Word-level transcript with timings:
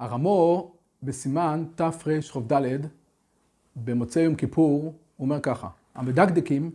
הרמו 0.00 0.72
בסימן 1.02 1.64
תרכ"ד 1.74 2.52
במוצאי 3.76 4.22
יום 4.22 4.34
כיפור, 4.34 4.82
הוא 4.82 5.24
אומר 5.24 5.40
ככה, 5.40 5.68
המדקדקים 5.94 6.70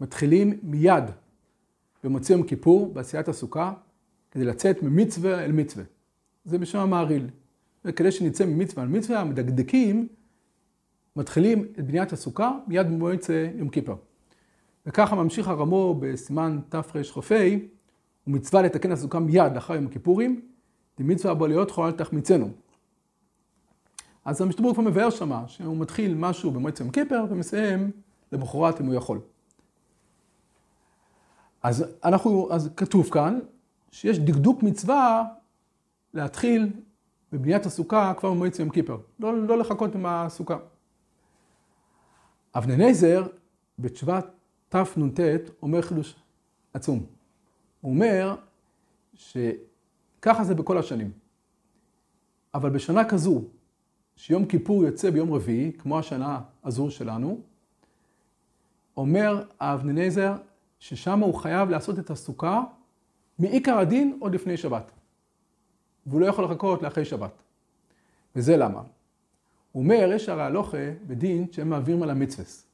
מתחילים 0.00 0.58
מיד 0.62 1.04
במוצאי 2.04 2.36
יום 2.36 2.46
כיפור 2.46 2.92
בעשיית 2.92 3.28
הסוכה 3.28 3.72
כדי 4.30 4.44
לצאת 4.44 4.82
ממצווה 4.82 5.44
אל 5.44 5.52
מצווה. 5.52 5.84
זה 6.44 6.58
בשם 6.58 6.78
המעריל. 6.78 7.30
וכדי 7.84 8.12
שנצא 8.12 8.46
ממצווה 8.46 8.82
אל 8.82 8.88
מצווה, 8.88 9.20
המדקדקים 9.20 10.08
מתחילים 11.16 11.66
את 11.78 11.86
בניית 11.86 12.12
הסוכה 12.12 12.58
מיד 12.66 12.86
במועצה 12.86 13.48
יום 13.54 13.68
כיפר. 13.68 13.94
וככה 14.86 15.16
ממשיך 15.16 15.48
הרמו 15.48 15.94
בסימן 16.00 16.58
תרכ"ה, 16.68 17.00
ומצווה 18.26 18.62
לתקן 18.62 18.92
הסוכה 18.92 19.18
מיד 19.18 19.52
לאחר 19.54 19.74
יום 19.74 19.86
הכיפורים, 19.86 20.40
דמצווה 20.98 21.32
הבא 21.32 21.46
להיות 21.46 21.70
חול 21.70 21.90
תחמיצנו. 21.92 22.67
אז 24.28 24.40
המשתברור 24.40 24.74
כבר 24.74 24.82
מבאר 24.82 25.10
שמה, 25.10 25.48
שהוא 25.48 25.76
מתחיל 25.76 26.14
משהו 26.14 26.50
במועצת 26.50 26.80
יום 26.80 26.90
כיפר 26.90 27.24
ומסיים 27.30 27.90
למחרת 28.32 28.80
אם 28.80 28.86
הוא 28.86 28.94
יכול. 28.94 29.20
אז 31.62 31.84
אנחנו, 32.04 32.48
אז 32.52 32.70
כתוב 32.76 33.10
כאן 33.10 33.38
שיש 33.90 34.18
דקדוק 34.18 34.62
מצווה 34.62 35.24
להתחיל 36.14 36.72
בבניית 37.32 37.66
הסוכה 37.66 38.12
כבר 38.16 38.30
במועצת 38.30 38.58
יום 38.58 38.70
כיפר, 38.70 38.98
לא, 39.20 39.46
לא 39.46 39.58
לחכות 39.58 39.94
עם 39.94 40.06
הסוכה. 40.06 40.58
אבננזר 42.54 43.26
בתשובת 43.78 44.26
תנ"ט 44.68 45.20
אומר 45.62 45.82
חידוש 45.82 46.14
עצום. 46.74 47.06
הוא 47.80 47.92
אומר 47.92 48.36
שככה 49.14 50.44
זה 50.44 50.54
בכל 50.54 50.78
השנים. 50.78 51.10
אבל 52.54 52.70
בשנה 52.70 53.04
כזו, 53.04 53.42
שיום 54.18 54.46
כיפור 54.46 54.84
יוצא 54.84 55.10
ביום 55.10 55.32
רביעי, 55.32 55.72
כמו 55.78 55.98
השנה 55.98 56.40
הזו 56.64 56.90
שלנו, 56.90 57.40
אומר 58.96 59.44
האבננזר 59.60 60.34
ששם 60.78 61.20
הוא 61.20 61.34
חייב 61.34 61.70
לעשות 61.70 61.98
את 61.98 62.10
הסוכה 62.10 62.62
מעיקר 63.38 63.78
הדין 63.78 64.16
עוד 64.20 64.34
לפני 64.34 64.56
שבת. 64.56 64.90
והוא 66.06 66.20
לא 66.20 66.26
יכול 66.26 66.44
לחכות 66.44 66.82
לאחרי 66.82 67.04
שבת. 67.04 67.30
וזה 68.36 68.56
למה? 68.56 68.82
הוא 69.72 69.82
אומר, 69.82 70.10
יש 70.14 70.28
הרי 70.28 70.42
הלוכה 70.42 70.90
בדין 71.06 71.46
שהם 71.52 71.70
מעבירים 71.70 72.02
על 72.02 72.10
המצווס. 72.10 72.66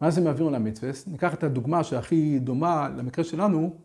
מה 0.00 0.10
זה 0.10 0.20
מעבירים 0.20 0.48
על 0.48 0.54
המצווס? 0.54 1.06
ניקח 1.06 1.34
את 1.34 1.44
הדוגמה 1.44 1.84
שהכי 1.84 2.38
דומה 2.38 2.88
למקרה 2.96 3.24
שלנו, 3.24 3.76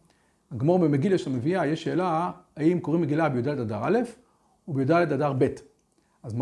הגמור 0.52 0.80
במגילה 0.80 1.18
שמביאה, 1.18 1.68
יש 1.68 1.84
שאלה, 1.84 2.32
האם 2.56 2.80
קוראים 2.80 3.02
מגילה 3.02 3.30
בי"ד 3.30 3.48
אדר 3.48 3.82
א' 3.84 4.00
ובי"ד 4.68 4.92
אדר 4.92 5.34
ב'. 5.38 5.71
אז 6.24 6.34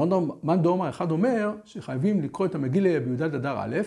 מאן 0.44 0.62
דאמר 0.62 0.90
אחד 0.90 1.12
אומר 1.12 1.56
שחייבים 1.66 2.22
לקרוא 2.22 2.48
את 2.48 2.56
המגילה 2.56 3.00
בי"ד 3.00 3.22
אדר 3.22 3.56
א', 3.60 3.78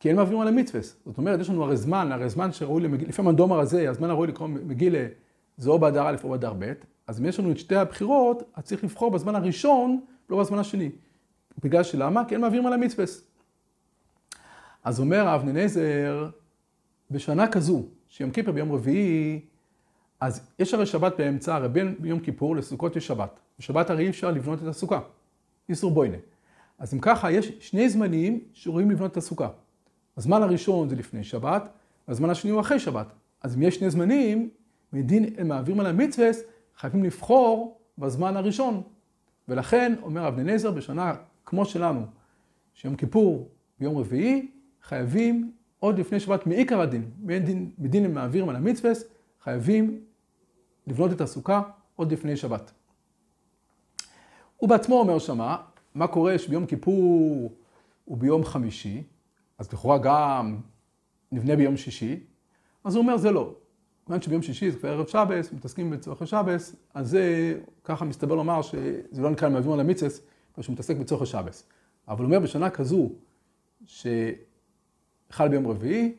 כי 0.00 0.08
אין 0.08 0.16
מעבירים 0.16 0.40
על 0.40 0.48
המצווס. 0.48 0.96
זאת 1.06 1.18
אומרת, 1.18 1.40
יש 1.40 1.50
לנו 1.50 1.64
הרי 1.64 1.76
זמן, 1.76 2.12
הרי 2.12 2.28
זמן 2.28 2.52
שראוי 2.52 2.82
למגילה, 2.82 3.08
לפי 3.08 3.22
מאן 3.22 3.36
דאמר 3.36 3.60
הזה, 3.60 3.90
הזמן 3.90 4.10
הראוי 4.10 4.26
לקרוא 4.26 4.48
מגילה 4.48 5.06
זה 5.56 5.70
או 5.70 5.78
באדר 5.78 6.08
א' 6.08 6.16
או 6.24 6.28
באדר 6.28 6.52
ב', 6.58 6.72
אז 7.06 7.20
אם 7.20 7.26
יש 7.26 7.40
לנו 7.40 7.50
את 7.50 7.58
שתי 7.58 7.76
הבחירות, 7.76 8.42
אז 8.54 8.64
צריך 8.64 8.84
לבחור 8.84 9.10
בזמן 9.10 9.34
הראשון, 9.34 10.00
לא 10.30 10.40
בזמן 10.40 10.58
השני. 10.58 10.90
בגלל 11.62 11.82
שלמה? 11.82 12.24
כי 12.24 12.34
אין 12.34 12.40
מעבירים 12.40 12.66
על 12.66 12.72
המצווה. 12.72 13.04
אז 14.84 15.00
אומר 15.00 15.28
האבננזר, 15.28 16.28
בשנה 17.10 17.48
כזו, 17.48 17.84
שיום 18.08 18.30
כיפר 18.30 18.52
ביום 18.52 18.72
רביעי, 18.72 19.40
אז 20.22 20.40
יש 20.58 20.74
הרי 20.74 20.86
שבת 20.86 21.12
באמצע, 21.18 21.54
הרי 21.54 21.68
בין 21.68 21.94
יום 22.04 22.20
כיפור 22.20 22.56
לסוכות 22.56 22.96
יש 22.96 23.06
שבת. 23.06 23.40
בשבת 23.58 23.90
הרי 23.90 24.04
אי 24.04 24.10
אפשר 24.10 24.30
לבנות 24.30 24.62
את 24.62 24.66
הסוכה. 24.68 25.00
איסור 25.68 25.90
בוינה. 25.90 26.16
אז 26.78 26.94
אם 26.94 26.98
ככה, 27.00 27.30
יש 27.30 27.52
שני 27.60 27.88
זמנים 27.88 28.40
שרואים 28.52 28.90
לבנות 28.90 29.12
את 29.12 29.16
הסוכה. 29.16 29.48
הזמן 30.16 30.42
הראשון 30.42 30.88
זה 30.88 30.96
לפני 30.96 31.24
שבת, 31.24 31.68
והזמן 32.08 32.30
השני 32.30 32.50
הוא 32.50 32.60
אחרי 32.60 32.78
שבת. 32.78 33.06
אז 33.42 33.56
אם 33.56 33.62
יש 33.62 33.74
שני 33.74 33.90
זמנים, 33.90 34.50
מדין 34.92 35.48
מעבירים 35.48 35.80
על 35.80 35.86
המצווה, 35.86 36.28
חייבים 36.76 37.04
לבחור 37.04 37.78
בזמן 37.98 38.36
הראשון. 38.36 38.82
ולכן, 39.48 39.94
אומר 40.02 40.28
אבננזר, 40.28 40.70
בשנה 40.70 41.14
כמו 41.46 41.64
שלנו, 41.64 42.00
שיום 42.74 42.96
כיפור 42.96 43.48
ביום 43.80 43.98
רביעי, 43.98 44.50
חייבים 44.82 45.52
עוד 45.78 45.98
לפני 45.98 46.20
שבת 46.20 46.46
מעיקר 46.46 46.80
הדין, 46.80 47.10
מדין, 47.22 47.70
מדין 47.78 48.14
מעבירים 48.14 48.48
על 48.48 48.56
המצווה, 48.56 48.92
חייבים 49.40 50.00
לבנות 50.86 51.12
את 51.12 51.20
הסוכה 51.20 51.62
עוד 51.96 52.12
לפני 52.12 52.36
שבת. 52.36 52.72
הוא 54.56 54.68
בעצמו 54.68 55.00
אומר 55.00 55.18
שמה, 55.18 55.56
מה 55.94 56.06
קורה 56.06 56.38
שביום 56.38 56.66
כיפור 56.66 57.52
וביום 58.08 58.44
חמישי, 58.44 59.02
אז 59.58 59.72
לכאורה 59.72 59.98
גם 59.98 60.60
נבנה 61.32 61.56
ביום 61.56 61.76
שישי, 61.76 62.20
אז 62.84 62.94
הוא 62.94 63.02
אומר 63.02 63.16
זה 63.16 63.30
לא. 63.30 63.54
כיוון 64.06 64.22
שביום 64.22 64.42
שישי 64.42 64.70
זה 64.70 64.78
כבר 64.78 64.88
ערב 64.88 65.06
שבס, 65.06 65.52
מתעסקים 65.52 65.90
בצורכי 65.90 66.26
שבס, 66.26 66.76
אז 66.94 67.10
זה 67.10 67.54
ככה 67.84 68.04
מסתבר 68.04 68.34
לומר 68.34 68.62
שזה 68.62 69.22
לא 69.22 69.30
נקרא 69.30 69.48
מעבירים 69.48 69.72
על 69.72 69.80
המצווה, 69.80 70.10
שהוא 70.60 70.72
מתעסק 70.72 70.96
בצורכי 70.96 71.26
שבס. 71.26 71.68
אבל 72.08 72.18
הוא 72.18 72.24
אומר 72.24 72.38
בשנה 72.38 72.70
כזו, 72.70 73.10
שחל 73.86 75.48
ביום 75.50 75.66
רביעי, 75.66 76.14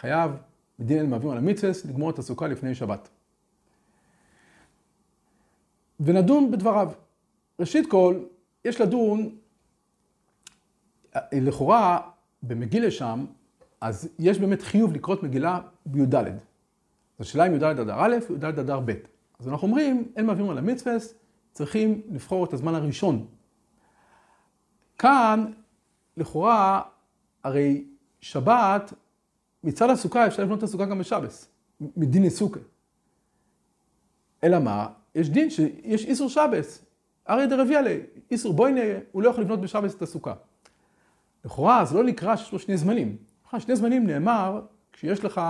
חייב 0.00 0.30
מדין 0.78 0.98
אל 0.98 1.06
מעבירים 1.06 1.32
על 1.32 1.38
המצווה, 1.38 1.72
לגמור 1.88 2.10
את 2.10 2.18
הסוכה 2.18 2.48
לפני 2.48 2.74
שבת. 2.74 3.08
ונדון 6.00 6.50
בדבריו. 6.50 6.92
ראשית 7.60 7.90
כל, 7.90 8.24
יש 8.64 8.80
לדון, 8.80 9.36
לכאורה, 11.32 12.10
במגילה 12.42 12.90
שם, 12.90 13.24
אז 13.80 14.08
יש 14.18 14.38
באמת 14.38 14.62
חיוב 14.62 14.92
לקרות 14.92 15.22
מגילה 15.22 15.60
בי"ד. 15.86 16.14
אז 16.14 16.30
השאלה 17.20 17.46
אם 17.46 17.54
י"ד 17.54 17.62
אדר 17.62 17.94
א', 17.98 18.16
י"ד 18.30 18.44
אדר 18.44 18.80
ב'. 18.80 18.92
אז 19.38 19.48
אנחנו 19.48 19.68
אומרים, 19.68 20.12
אין 20.16 20.26
מעבירים 20.26 20.50
על 20.50 20.58
המצווה, 20.58 20.92
צריכים 21.52 22.02
לבחור 22.10 22.44
את 22.44 22.52
הזמן 22.52 22.74
הראשון. 22.74 23.26
כאן, 24.98 25.52
לכאורה, 26.16 26.82
הרי 27.44 27.84
שבת, 28.20 28.92
מצד 29.64 29.90
הסוכה 29.90 30.26
אפשר 30.26 30.42
לבנות 30.42 30.58
את 30.58 30.62
הסוכה 30.62 30.84
גם 30.84 30.98
בשבס, 30.98 31.48
מדין 31.80 32.30
סוכה. 32.30 32.60
אלא 34.44 34.58
מה? 34.58 34.88
יש 35.14 35.30
דין 35.30 35.50
שיש 35.50 36.04
איסור 36.04 36.28
שבס. 36.28 36.84
אריה 37.28 37.46
דרביאלה, 37.46 37.96
איסור 38.30 38.52
בוינה, 38.52 38.98
הוא 39.12 39.22
לא 39.22 39.28
יכול 39.30 39.44
לבנות 39.44 39.60
בשבס 39.60 39.94
את 39.94 40.02
הסוכה. 40.02 40.34
לכאורה 41.44 41.84
זה 41.84 41.94
לא 41.94 42.04
נקרא 42.04 42.36
שיש 42.36 42.52
לו 42.52 42.58
שני 42.58 42.76
זמנים. 42.76 43.16
שני 43.58 43.76
זמנים 43.76 44.06
נאמר 44.06 44.60
כשיש 44.92 45.24
לך 45.24 45.40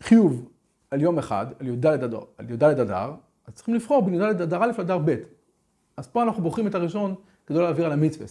חיוב 0.00 0.48
על 0.90 1.00
יום 1.02 1.18
אחד, 1.18 1.46
על 1.60 1.66
י"ד 1.66 1.86
אדר, 1.86 2.20
על 2.38 2.50
י"ד 2.50 2.64
אדר, 2.64 3.14
אז 3.46 3.54
צריכים 3.54 3.74
לבחור 3.74 4.02
בין 4.02 4.14
י"ד 4.14 4.22
אדר 4.22 4.62
א' 4.62 4.72
לאדר 4.78 4.98
ב'. 4.98 5.16
אז 5.96 6.06
פה 6.06 6.22
אנחנו 6.22 6.42
בוחרים 6.42 6.66
את 6.66 6.74
הראשון 6.74 7.14
כדי 7.46 7.58
לא 7.58 7.64
להעביר 7.64 7.86
על 7.86 7.92
המצווה. 7.92 8.26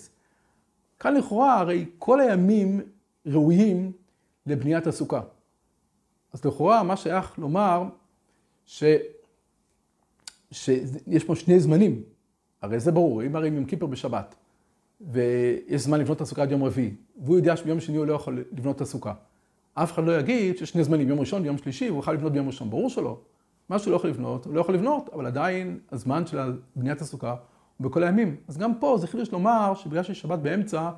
כאן 0.99 1.13
לכאורה 1.13 1.59
הרי 1.59 1.85
כל 1.99 2.21
הימים 2.21 2.81
ראויים 3.25 3.91
לבניית 4.45 4.87
הסוכה. 4.87 5.21
אז 6.33 6.45
לכאורה 6.45 6.83
מה 6.83 6.97
שייך 6.97 7.39
לומר 7.39 7.83
ש... 8.65 8.83
שיש 10.55 11.23
פה 11.23 11.35
שני 11.35 11.59
זמנים, 11.59 12.03
הרי 12.61 12.79
זה 12.79 12.91
ברור, 12.91 13.23
אם 13.23 13.35
הרי 13.35 13.47
יום 13.47 13.65
כיפר 13.65 13.85
בשבת, 13.85 14.35
ויש 15.01 15.81
זמן 15.81 15.99
לבנות 15.99 16.17
את 16.17 16.21
הסוכה 16.21 16.41
עד 16.41 16.51
יום 16.51 16.63
רביעי, 16.63 16.95
והוא 17.17 17.37
יודע 17.37 17.57
שביום 17.57 17.79
שני 17.79 17.97
הוא 17.97 18.05
לא 18.05 18.13
יכול 18.13 18.43
לבנות 18.51 18.75
את 18.75 18.81
הסוכה. 18.81 19.13
אף 19.73 19.93
אחד 19.93 20.03
לא 20.03 20.19
יגיד 20.19 20.57
שיש 20.57 20.69
שני 20.69 20.83
זמנים, 20.83 21.09
יום 21.09 21.19
ראשון 21.19 21.41
ויום 21.41 21.57
שלישי, 21.57 21.87
הוא 21.87 21.97
יוכל 21.97 22.13
לבנות 22.13 22.31
ביום 22.31 22.47
ראשון, 22.47 22.69
ברור 22.69 22.89
שלא. 22.89 23.19
מה 23.69 23.79
שהוא 23.79 23.91
לא 23.91 23.95
יכול 23.95 24.09
לבנות, 24.09 24.45
הוא 24.45 24.53
לא 24.53 24.59
יכול 24.59 24.75
לבנות, 24.75 25.09
אבל 25.13 25.25
עדיין 25.25 25.79
הזמן 25.91 26.27
של 26.27 26.37
בניית 26.75 27.01
הסוכה 27.01 27.35
הוא 27.77 27.89
בכל 27.89 28.03
הימים. 28.03 28.35
אז 28.47 28.57
גם 28.57 28.79
פה 28.79 28.97
זה 28.97 29.07
חידוש 29.07 29.31
לומר 29.31 29.73
שבגלל 29.75 30.03
שיש 30.03 30.21
שבת 30.21 30.39
באמצע, 30.39 30.91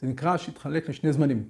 זה 0.00 0.06
נקרא 0.06 0.36
שהתחלק 0.36 0.88
לשני 0.88 1.12
זמנים. 1.12 1.48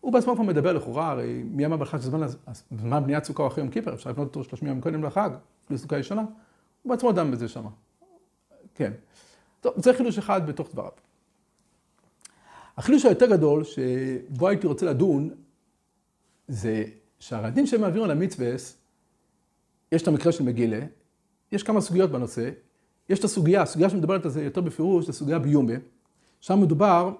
הוא 0.00 0.12
בעצמו 0.12 0.34
כבר 0.34 0.44
מדבר 0.44 0.72
לכאורה, 0.72 1.10
הרי 1.10 1.42
מי 1.46 1.66
אמר 1.66 1.76
בכלל 1.76 2.00
שזמן 2.00 2.26
זמן 2.70 3.02
בניית 3.02 3.24
סוכה 3.24 3.42
הוא 3.42 3.48
אחרי 3.48 3.62
יום 3.62 3.70
כיפר, 3.70 3.94
אפשר 3.94 4.10
לבנות 4.10 4.28
אותו 4.28 4.44
30 4.44 4.68
יום 4.68 4.80
קודם 4.80 5.04
לחג, 5.04 5.30
אפילו 5.64 5.78
סוכה 5.78 5.98
ישנה. 5.98 6.24
הוא 6.82 6.90
בעצמו 6.90 7.12
דן 7.12 7.30
בזה 7.30 7.48
שמה. 7.48 7.70
כן. 8.74 8.92
טוב, 9.60 9.72
זה 9.76 9.94
חידוש 9.94 10.18
אחד 10.18 10.46
בתוך 10.46 10.68
דבריו. 10.72 10.90
החידוש 12.76 13.04
היותר 13.04 13.26
גדול, 13.26 13.64
שבו 13.64 14.48
הייתי 14.48 14.66
רוצה 14.66 14.86
לדון, 14.86 15.30
זה 16.48 16.84
שהרדין 17.18 17.66
שהם 17.66 17.80
מעבירים 17.80 18.04
על 18.04 18.10
המצווה, 18.10 18.48
יש 19.92 20.02
את 20.02 20.08
המקרה 20.08 20.32
של 20.32 20.44
מגילה, 20.44 20.80
יש 21.52 21.62
כמה 21.62 21.80
סוגיות 21.80 22.10
בנושא. 22.10 22.50
יש 23.08 23.18
את 23.18 23.24
הסוגיה, 23.24 23.62
הסוגיה 23.62 23.90
שמדברת 23.90 24.24
על 24.24 24.30
זה 24.30 24.44
יותר 24.44 24.60
בפירוש, 24.60 25.06
זה 25.06 25.12
סוגיה 25.12 25.38
ביומה. 25.38 25.72
שם 26.40 26.60
מדובר 26.60 27.12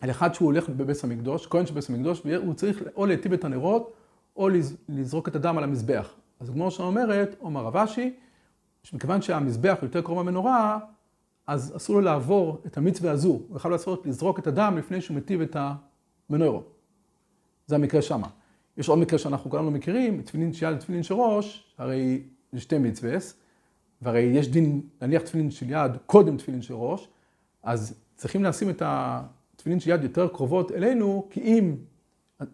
על 0.00 0.10
אחד 0.10 0.34
שהוא 0.34 0.46
הולך 0.46 0.68
בבית 0.68 1.04
המקדוש, 1.04 1.46
כהן 1.46 1.66
של 1.66 1.74
בית 1.74 1.90
המקדוש, 1.90 2.22
והוא 2.24 2.54
צריך 2.54 2.82
או 2.96 3.06
להיטיב 3.06 3.32
את 3.32 3.44
הנרות, 3.44 3.92
או 4.36 4.48
לזרוק 4.88 5.28
את 5.28 5.36
הדם 5.36 5.58
על 5.58 5.64
המזבח. 5.64 6.14
אז 6.40 6.50
כמו 6.50 6.70
שאומרת, 6.70 7.36
אומר 7.40 7.64
רב 7.64 7.76
אשי, 7.76 8.14
שמכיוון 8.82 9.22
שהמזבח 9.22 9.78
יותר 9.82 10.02
קרוב 10.02 10.18
למנורה, 10.18 10.78
אז 11.46 11.72
אסור 11.76 11.96
לו 11.96 12.02
לעבור 12.02 12.62
את 12.66 12.76
המצווה 12.76 13.10
הזו. 13.10 13.28
הוא 13.48 13.56
יכול 13.56 13.70
לעשות, 13.70 14.06
לזרוק 14.06 14.38
את 14.38 14.46
הדם 14.46 14.74
לפני 14.78 15.00
שהוא 15.00 15.16
מטיב 15.16 15.40
את 15.40 15.56
המנורו. 16.30 16.62
זה 17.66 17.74
המקרה 17.74 18.02
שמה. 18.02 18.26
יש 18.76 18.88
עוד 18.88 18.98
מקרה 18.98 19.18
שאנחנו 19.18 19.50
כולנו 19.50 19.70
מכירים, 19.70 20.22
תפילין 20.22 20.52
של 20.52 20.66
יד 20.66 20.76
ותפילין 20.76 21.02
של 21.02 21.14
ראש, 21.14 21.74
הרי 21.78 22.22
זה 22.52 22.60
שתי 22.60 22.78
מצווס, 22.78 23.34
והרי 24.02 24.20
יש 24.20 24.48
דין 24.48 24.82
להניח 25.00 25.22
תפילין 25.22 25.50
של 25.50 25.70
יד 25.70 25.92
קודם 26.06 26.36
תפילין 26.36 26.62
של 26.62 26.74
ראש, 26.74 27.08
אז 27.62 27.94
צריכים 28.16 28.44
לשים 28.44 28.70
את 28.70 28.82
התפילין 28.84 29.80
של 29.80 29.90
יד 29.90 30.02
יותר 30.02 30.28
קרובות 30.28 30.72
אלינו, 30.72 31.26
כי 31.30 31.40
אם 31.40 31.76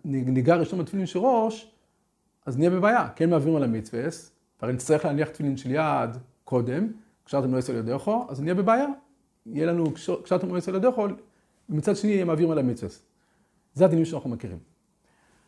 ניגע 0.05 0.57
ראשון 0.57 0.79
בתפילין 0.79 1.07
של 1.07 1.19
ראש, 1.19 1.73
אז 2.47 2.59
נהיה 2.59 2.71
בבעיה, 2.71 3.09
כן 3.17 3.31
מעבירים 3.31 3.57
על 3.57 3.65
המצווס, 3.65 4.33
והרי 4.63 4.73
נצטרך 4.75 5.05
להניח 5.05 5.29
תפילין 5.29 5.57
של 5.57 5.71
יד 5.71 6.11
קודם, 6.45 6.93
קשרתם 7.25 7.55
לא 7.55 7.59
יסוד 7.59 7.77
ידיכו, 7.77 8.27
אז 8.29 8.41
נהיה 8.41 8.55
בבעיה. 8.55 8.87
יהיה 9.47 9.67
לנו 9.67 9.93
קשרתם 10.25 10.53
לא 10.53 10.59
יסוד 10.59 10.75
ידיכו, 10.75 11.07
ומצד 11.69 11.97
שני 11.97 12.11
יהיה 12.11 12.25
מעבירים 12.25 12.51
על 12.51 12.59
המצווס. 12.59 13.03
זה 13.75 13.85
הדינים 13.85 14.05
שאנחנו 14.05 14.31
מכירים. 14.31 14.59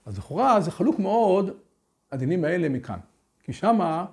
אז 0.07 0.19
לכאורה 0.19 0.61
זה 0.61 0.71
חלוק 0.71 0.99
מאוד, 0.99 1.51
הדינים 2.13 2.45
האלה 2.45 2.69
מכאן. 2.69 2.99
כי 3.43 3.53
שמה 3.53 4.07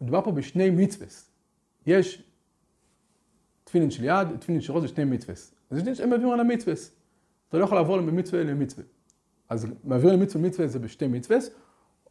מדובר 0.00 0.22
פה 0.22 0.32
בשני 0.32 0.70
מצווס. 0.70 1.30
יש 1.86 2.22
תפילין 3.64 3.90
של 3.90 4.04
יד, 4.04 4.36
תפילין 4.40 4.60
של 4.60 4.72
ראש 4.72 4.82
זה 4.82 4.88
שני 4.88 5.04
מצווס. 5.04 5.54
אז 5.70 5.78
יש 5.78 5.84
דין 5.84 5.94
שהם 5.94 6.10
מעבירים 6.10 6.32
על 6.32 6.40
המצווס. 6.40 6.90
אתה 7.48 7.58
לא 7.58 7.64
יכול 7.64 7.78
לעבור 7.78 8.00
ממצווה 8.00 8.42
למצווה. 8.42 8.84
אז 9.48 9.66
מעבירים 9.84 10.20
למצווה 10.20 10.48
מצווה 10.48 10.68
זה 10.68 10.78
בשתי 10.78 11.06
מצווס, 11.06 11.50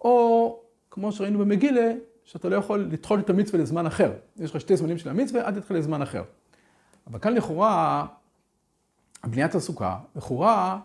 או 0.01 0.59
כמו 0.91 1.11
שראינו 1.11 1.39
במגילה, 1.39 1.93
שאתה 2.25 2.49
לא 2.49 2.55
יכול 2.55 2.79
לדחות 2.79 3.19
את 3.19 3.29
המצווה 3.29 3.61
לזמן 3.61 3.85
אחר. 3.85 4.13
יש 4.37 4.51
לך 4.51 4.61
שתי 4.61 4.77
זמנים 4.77 4.97
של 4.97 5.09
המצווה, 5.09 5.47
אל 5.47 5.59
תתחיל 5.59 5.77
לזמן 5.77 6.01
אחר. 6.01 6.23
אבל 7.07 7.19
כאן 7.19 7.33
לכאורה, 7.33 8.05
בניית 9.23 9.55
הסוכה, 9.55 9.99
לכאורה 10.15 10.79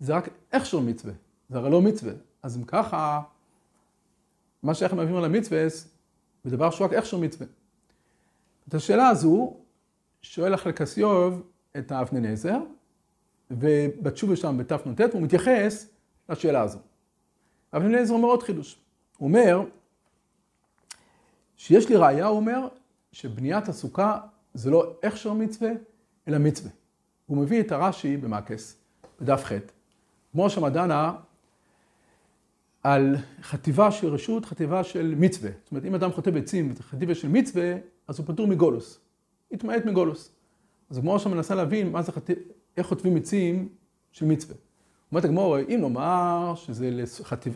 זה 0.00 0.14
רק 0.14 0.28
הכשר 0.52 0.80
מצווה, 0.80 1.12
זה 1.48 1.58
הרי 1.58 1.70
לא 1.70 1.82
מצווה. 1.82 2.12
אז 2.42 2.56
אם 2.56 2.64
ככה, 2.64 3.22
מה 4.62 4.74
שאיך 4.74 4.92
מעבירים 4.92 5.16
על 5.16 5.24
המצווה, 5.24 5.68
זה 6.44 6.50
דבר 6.50 6.70
שהוא 6.70 6.86
רק 6.86 6.92
הכשר 6.92 7.16
מצווה. 7.18 7.46
את 8.68 8.74
השאלה 8.74 9.08
הזו 9.08 9.56
שואל 10.22 10.54
החלקסיוב 10.54 11.42
את 11.78 11.92
האבני 11.92 12.20
נזר, 12.20 12.58
ובתשובה 13.50 14.36
שם 14.36 14.58
בתנ"ט, 14.58 15.00
הוא 15.12 15.22
מתייחס 15.22 15.86
לשאלה 16.28 16.60
הזו. 16.60 16.78
אבני 17.72 18.02
נזר 18.02 18.14
אומר 18.14 18.28
עוד 18.28 18.42
חידוש. 18.42 18.78
הוא 19.18 19.28
אומר, 19.28 19.62
שיש 21.62 21.88
לי 21.88 21.96
ראייה, 21.96 22.26
הוא 22.26 22.36
אומר, 22.36 22.68
שבניית 23.12 23.68
הסוכה 23.68 24.20
זה 24.54 24.70
לא 24.70 24.96
הכשר 25.02 25.32
מצווה, 25.32 25.70
אלא 26.28 26.38
מצווה. 26.38 26.70
הוא 27.26 27.38
מביא 27.38 27.60
את 27.60 27.72
הרש"י 27.72 28.16
במקס, 28.16 28.76
בדף 29.20 29.44
ח', 29.44 29.52
כמו 30.32 30.50
שמדנה 30.50 31.12
על 32.82 33.16
חטיבה 33.42 33.90
של 33.90 34.06
רשות, 34.06 34.44
חטיבה 34.44 34.84
של 34.84 35.14
מצווה. 35.18 35.50
זאת 35.62 35.70
אומרת, 35.70 35.84
אם 35.84 35.94
אדם 35.94 36.12
חוטב 36.12 36.36
עצים 36.36 36.74
וחטיבה 36.76 37.14
של 37.14 37.28
מצווה, 37.28 37.74
אז 38.08 38.18
הוא 38.18 38.26
פטור 38.26 38.46
מגולוס. 38.46 39.00
התמעט 39.52 39.84
מגולוס. 39.84 40.30
אז 40.90 40.98
הגמור 40.98 41.18
שם 41.18 41.30
מנסה 41.30 41.54
להבין 41.54 41.92
מה 41.92 42.02
זה 42.02 42.12
חטיב, 42.12 42.36
איך 42.76 42.86
חוטבים 42.86 43.16
עצים 43.16 43.68
של 44.12 44.26
מצווה. 44.26 44.56
אומרת 45.10 45.24
הגמור, 45.24 45.58
אם 45.58 45.78
נאמר 45.80 46.54
שזה 46.56 47.04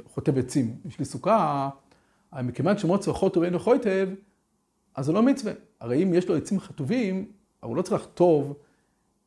חוטב 0.04 0.38
עצים, 0.38 0.76
לי 0.98 1.04
סוכה, 1.04 1.68
מכיוון 2.32 2.78
שמוצר 2.78 3.12
חוטו 3.12 3.40
ואינו 3.40 3.58
חוטב, 3.58 4.08
אז 4.94 5.06
זה 5.06 5.12
לא 5.12 5.22
מצווה. 5.22 5.52
הרי 5.80 6.02
אם 6.02 6.14
יש 6.14 6.28
לו 6.28 6.36
עצים 6.36 6.60
חטובים, 6.60 7.32
הוא 7.60 7.76
לא 7.76 7.82
צריך 7.82 8.02
לחטוב, 8.02 8.56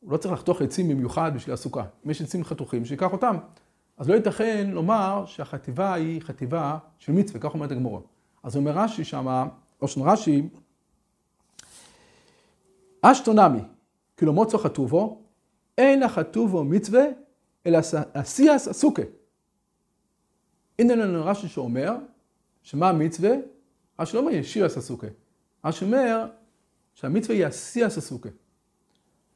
הוא 0.00 0.12
לא 0.12 0.16
צריך 0.16 0.34
לחתוך 0.34 0.62
עצים 0.62 0.88
במיוחד 0.88 1.32
בשביל 1.34 1.54
הסוכה. 1.54 1.84
אם 2.06 2.10
יש 2.10 2.22
עצים 2.22 2.44
חתוכים, 2.44 2.84
שיקח 2.84 3.12
אותם. 3.12 3.36
אז 3.96 4.08
לא 4.08 4.14
ייתכן 4.14 4.70
לומר 4.72 5.24
שהחטיבה 5.26 5.94
היא 5.94 6.20
חטיבה 6.22 6.78
של 6.98 7.12
מצווה, 7.12 7.40
כך 7.40 7.54
אומרת 7.54 7.70
הגמורה. 7.70 8.00
אז 8.42 8.56
אומר 8.56 8.70
רש"י 8.70 9.04
שמה, 9.04 9.46
או 9.82 9.88
שם 9.88 10.02
רש"י, 10.02 10.48
אשתונמי, 13.02 13.60
כאילו 14.16 14.32
מוצו 14.32 14.58
חטובו, 14.58 15.22
אין 15.78 16.02
החטובו 16.02 16.64
מצווה, 16.64 17.04
אלא 17.66 17.78
אסיאס 18.12 18.68
אסוקה. 18.68 19.02
הנה 20.78 20.94
לנו 20.94 21.24
רש"י 21.24 21.48
שאומר, 21.48 21.96
שמה 22.70 22.88
המצווה? 22.88 23.30
רש"י 23.98 24.16
לא 24.16 24.20
אומר 24.20 24.32
ישיר 24.32 24.64
הססוקה. 24.64 25.06
רש"י 25.64 25.84
אומר 25.84 26.26
שהמצווה 26.94 27.36
היא 27.36 27.46
עשייה 27.46 27.86
הססוקה. 27.86 28.28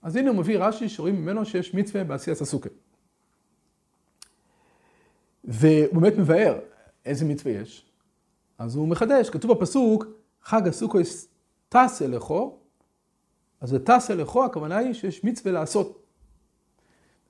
אז 0.03 0.17
הנה 0.17 0.31
הוא 0.31 0.39
מביא 0.39 0.59
רש"י 0.59 0.89
שרואים 0.89 1.23
ממנו 1.23 1.45
שיש 1.45 1.75
מצווה 1.75 2.05
בעשייה 2.05 2.37
הססוקה. 2.37 2.69
והוא 5.45 6.03
באמת 6.03 6.19
מבאר 6.19 6.59
איזה 7.05 7.25
מצווה 7.25 7.53
יש. 7.53 7.87
אז 8.59 8.77
הוא 8.77 8.89
מחדש, 8.89 9.31
כתוב 9.31 9.53
בפסוק, 9.53 10.07
חג 10.43 10.69
הסוכו 10.69 10.99
טס 11.69 12.03
אליכו, 12.03 12.59
אז 13.61 13.69
זה 13.69 13.85
טס 13.85 14.11
אליכו, 14.11 14.45
הכוונה 14.45 14.77
היא 14.77 14.93
שיש 14.93 15.25
מצווה 15.25 15.53
לעשות. 15.53 16.03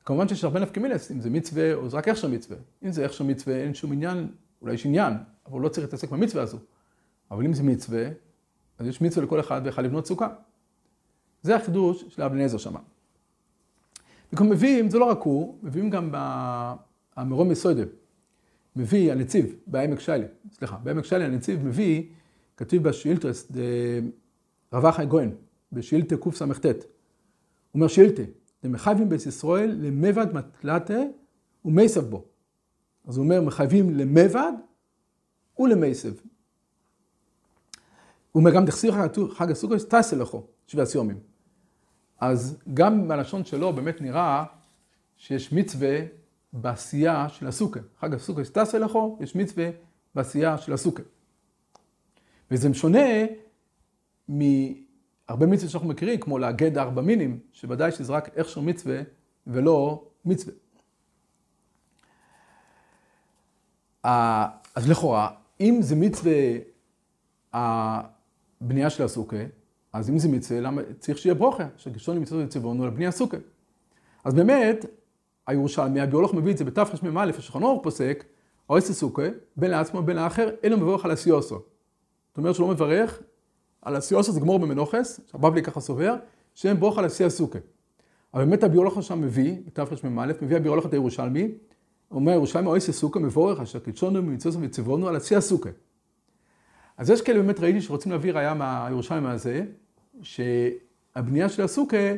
כמובן 0.05 0.29
שיש 0.29 0.45
הרבה 0.45 0.61
נפקי 0.61 0.81
מילס, 0.81 1.11
אם 1.11 1.21
זה 1.21 1.31
מצווה 1.31 1.75
או 1.75 1.89
זה 1.89 1.97
רק 1.97 2.09
הכשר 2.09 2.29
מצווה. 2.29 2.57
אם 2.85 2.93
זה 2.93 3.07
הכשר 3.07 3.25
מצווה, 3.25 3.57
אין 3.57 3.75
שום 3.75 3.93
עניין, 3.93 4.29
אולי 4.63 4.75
יש 4.75 4.87
עניין, 4.87 5.15
אבל 5.47 5.55
הוא 5.55 5.61
לא 5.61 5.69
צריך 5.69 5.87
להתעסק 5.87 6.11
במצווה 6.11 6.43
הזו. 6.43 6.59
אבל 7.31 7.45
אם 7.45 7.53
זה 7.53 7.63
מצווה, 7.63 8.09
אז 8.79 8.87
יש 8.87 9.01
מצווה 9.01 9.27
לכל 9.27 9.41
אחד 9.41 9.63
ואחד 9.65 9.85
לבנות 9.85 10.07
סוכה. 10.07 10.29
זה 11.43 11.57
החידוש 11.57 12.05
של 12.09 12.23
אבן 12.23 12.41
עזר 12.41 12.59
שמה. 12.59 12.81
וכמו 14.33 14.51
מביאים, 14.51 14.91
זה 14.91 14.99
לא 14.99 15.05
רק 15.05 15.19
הוא, 15.23 15.59
מביאים 15.63 15.91
גם 15.91 16.11
המרום 17.17 17.49
מסוידה. 17.49 17.83
מביא 18.77 19.13
הנציב 19.13 19.55
בעמק 19.67 20.01
שיילה, 20.01 20.27
סליחה, 20.53 20.77
בעמק 20.77 21.05
שיילה 21.05 21.25
הנציב 21.25 21.67
מביא, 21.67 22.03
כתוב 22.57 22.83
בשאילתרס, 22.83 23.53
רבה 24.73 24.93
חי 24.93 25.07
גויין, 25.07 25.35
בשאילתה 25.73 26.17
קס"ט. 26.17 26.65
הוא 26.65 26.75
אומר 27.75 27.89
שאילתה, 27.89 28.23
למחייבים 28.65 29.09
בית 29.09 29.27
ישראל 29.27 29.77
למבד 29.81 30.27
מטלטה 30.35 30.99
ומייסב 31.65 32.11
בו. 32.11 32.25
אז 33.07 33.17
הוא 33.17 33.25
אומר, 33.25 33.41
מחייבים 33.41 33.91
למבד 33.91 34.53
ולמייסב. 35.59 36.13
הוא 38.33 38.41
אומר, 38.41 38.55
גם 38.55 38.67
תחסיר 38.67 38.93
חג 39.35 39.51
הסוכות, 39.51 39.81
תעשה 39.89 40.17
לכו, 40.17 40.47
שבעת 40.67 40.87
סיומים. 40.87 41.21
אז 42.21 42.59
גם 42.75 43.09
בלשון 43.09 43.45
שלו 43.45 43.73
באמת 43.73 44.01
נראה 44.01 44.45
שיש 45.17 45.53
מצווה 45.53 45.99
בעשייה 46.53 47.29
של 47.29 47.47
הסוכה. 47.47 47.81
חג 48.01 48.15
הסוכה 48.15 48.45
תעשה 48.45 48.79
לכו, 48.79 49.19
יש 49.21 49.37
מצווה 49.37 49.71
בעשייה 50.15 50.59
של 50.59 50.73
הסוכה. 50.73 51.03
וזה 52.51 52.69
משונה 52.69 53.09
מהרבה 54.29 55.47
מצווה 55.47 55.71
שאנחנו 55.71 55.89
מכירים, 55.89 56.21
כמו 56.21 56.39
לאגד 56.39 56.79
ארבע 56.79 57.03
מינים, 57.03 57.41
שוודאי 57.53 57.93
שזה 57.93 58.13
רק 58.13 58.39
הכשר 58.39 58.61
מצווה 58.61 59.01
ולא 59.47 60.09
מצווה. 60.25 60.55
אז 64.75 64.89
לכאורה, 64.89 65.31
אם 65.61 65.79
זה 65.83 65.97
מצווה 65.97 66.33
הבנייה 67.53 68.91
של 68.91 69.03
הסוכה, 69.05 69.37
אז 69.93 70.11
אם 70.11 70.19
זה 70.19 70.29
מצווה, 70.29 70.61
למה 70.61 70.83
צריך 70.99 71.19
שיהיה 71.19 71.35
ברוכה? 71.35 71.65
שגשון 71.77 72.23
מצוות 72.23 72.47
וציוונו 72.47 72.85
על 72.85 72.91
בנייה 72.91 73.11
סוכה. 73.11 73.37
אז 74.25 74.35
באמת, 74.35 74.87
הירושלמי, 75.47 76.01
הביולוג 76.01 76.37
מביא 76.37 76.53
את 76.53 76.59
זה 76.59 76.65
בתרמ"א, 76.65 77.31
אורך 77.55 77.83
פוסק, 77.83 78.25
אוהס 78.71 78.91
הסוכה, 78.91 79.23
בין 79.57 79.71
לעצמו 79.71 80.01
ובין 80.01 80.17
לאחר, 80.17 80.51
אין 80.63 80.73
לו 80.73 80.79
מברך 80.79 81.05
על 81.05 81.11
הסיוסו. 81.11 81.59
זאת 82.29 82.39
אומרת 82.39 82.55
שהוא 82.55 82.69
לא 82.69 82.75
מברך 82.75 83.23
על 83.83 83.97
הסיוסו, 83.97 84.33
זה 84.33 84.41
גמור 84.41 84.59
במנוחס, 84.59 85.21
שהבבלי 85.27 85.63
ככה 85.63 85.81
סובר, 85.81 86.15
שאין 86.55 86.81
ברוך 86.81 86.99
על 86.99 87.05
השיא 87.05 87.27
הסוכה. 87.27 87.59
אבל 88.35 88.45
באמת 88.45 88.63
הביולוג 88.63 89.01
שם 89.01 89.21
מביא, 89.21 89.57
בתרמ"א, 89.67 90.33
מביא 90.43 90.57
הביולוג 90.57 90.85
את 90.85 90.93
הירושלמי, 90.93 91.49
אומר 92.11 92.33
ירושלמי 92.33 92.67
אוהס 92.67 92.89
הסוכה 92.89 93.21
מבורך 93.21 93.61
אשר 93.61 93.79
קידשונו 93.79 94.19
ומצוות 94.19 94.59
וציוונו 94.63 95.09
על 95.09 95.17
השיא 95.17 95.37
הסוכה. 95.37 95.71
אז 96.97 97.11
יש 97.11 97.23
כאלה 97.23 97.39
באמת 97.43 97.61
ראיתי 97.61 97.81
שרוצים 97.81 98.13
להביא 98.13 98.33
ראייה 98.33 98.55
מהירושלמי 98.55 99.29
הזה, 99.29 99.65
שהבנייה 100.23 101.49
של 101.49 101.63
הסוכה 101.63 102.15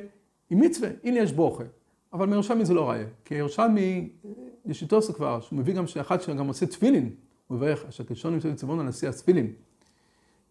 היא 0.51 0.59
מצווה, 0.59 0.89
הנה 1.05 1.19
יש 1.19 1.33
ברוכה. 1.33 1.65
אבל 2.13 2.27
מירושלמי 2.27 2.65
זה 2.65 2.75
לא 2.75 2.91
ראייה, 2.91 3.07
כי 3.25 3.35
ירושלמי, 3.35 4.09
יש 4.67 4.83
איתו 4.83 5.01
כבר, 5.03 5.41
שהוא 5.41 5.59
מביא 5.59 5.75
גם 5.75 5.87
שאחד 5.87 6.21
שגם 6.21 6.47
עושה 6.47 6.67
תפילין, 6.67 7.11
הוא 7.47 7.57
מברך, 7.57 7.85
אשר 7.89 8.05
קדשון 8.05 8.33
נמצא 8.33 8.51
בצבון 8.51 8.81
על 8.81 8.87
נשיא 8.87 9.09
התפילין. 9.09 9.53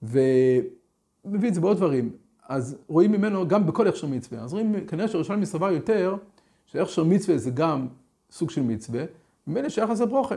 ומביא 0.03 1.49
את 1.49 1.53
זה 1.53 1.61
בעוד 1.61 1.77
דברים. 1.77 2.11
אז 2.47 2.77
רואים 2.87 3.11
ממנו 3.11 3.47
גם 3.47 3.67
בכל 3.67 3.87
הכשר 3.87 4.07
מצווה. 4.07 4.41
אז 4.41 4.53
רואים, 4.53 4.87
כנראה 4.87 5.07
שירושלמי 5.07 5.45
סבר 5.45 5.71
יותר, 5.71 6.15
שהכשר 6.65 7.03
מצווה 7.03 7.37
זה 7.37 7.51
גם 7.51 7.87
סוג 8.31 8.49
של 8.49 8.61
מצווה, 8.61 9.03
ממילא 9.47 9.69
שייך 9.69 9.89
לזה 9.89 10.05
ברוכה. 10.05 10.35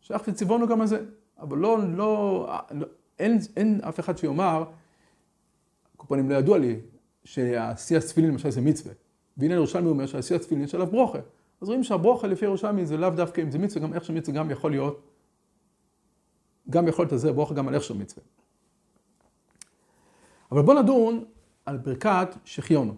שייך 0.00 0.28
לצבעונו 0.28 0.66
גם 0.66 0.82
לזה. 0.82 1.04
אבל 1.38 1.58
לא, 1.58 1.78
לא, 1.88 2.48
לא 2.70 2.86
אין, 3.18 3.38
אין 3.56 3.80
אף 3.88 4.00
אחד 4.00 4.18
שיאמר 4.18 4.64
קופונים 5.96 6.30
לא 6.30 6.34
ידוע 6.34 6.58
לי 6.58 6.80
שהשיא 7.24 7.96
הספילין 7.96 8.30
למשל 8.30 8.50
זה 8.50 8.60
מצווה. 8.60 8.94
והנה 9.36 9.54
ירושלמי 9.54 9.88
אומר 9.88 10.06
שהשיא 10.06 10.36
הספילין 10.36 10.64
יש 10.64 10.74
עליו 10.74 10.86
ברוכה. 10.86 11.18
אז 11.60 11.68
רואים 11.68 11.84
שהברוכה 11.84 12.26
לפי 12.26 12.44
ירושלמי 12.44 12.86
זה 12.86 12.96
לאו 12.96 13.10
דווקא 13.10 13.40
אם 13.40 13.50
זה 13.50 13.58
מצווה, 13.58 13.86
גם 13.86 13.94
איך 13.94 14.04
שמצווה 14.04 14.38
גם 14.38 14.50
יכול 14.50 14.70
להיות, 14.70 15.00
גם 16.70 16.88
יכול 16.88 17.06
להיות 17.10 17.34
ברוכה 17.34 17.54
גם 17.54 17.68
על 17.68 17.74
איך 17.74 17.84
שמצווה. 17.84 18.24
אבל 20.52 20.62
בואו 20.62 20.82
נדון 20.82 21.24
על 21.66 21.76
ברכת 21.76 22.28
שחיונו. 22.44 22.94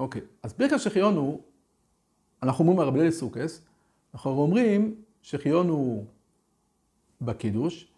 אוקיי, 0.00 0.22
אז 0.42 0.52
ברכת 0.52 0.80
שחיונו, 0.80 1.40
אנחנו 2.42 2.64
אומרים 2.64 2.80
הרבי 2.80 3.08
לסוכס, 3.08 3.60
אנחנו 4.14 4.30
אומרים 4.30 4.94
שחיונו 5.22 6.04
בקידוש, 7.20 7.88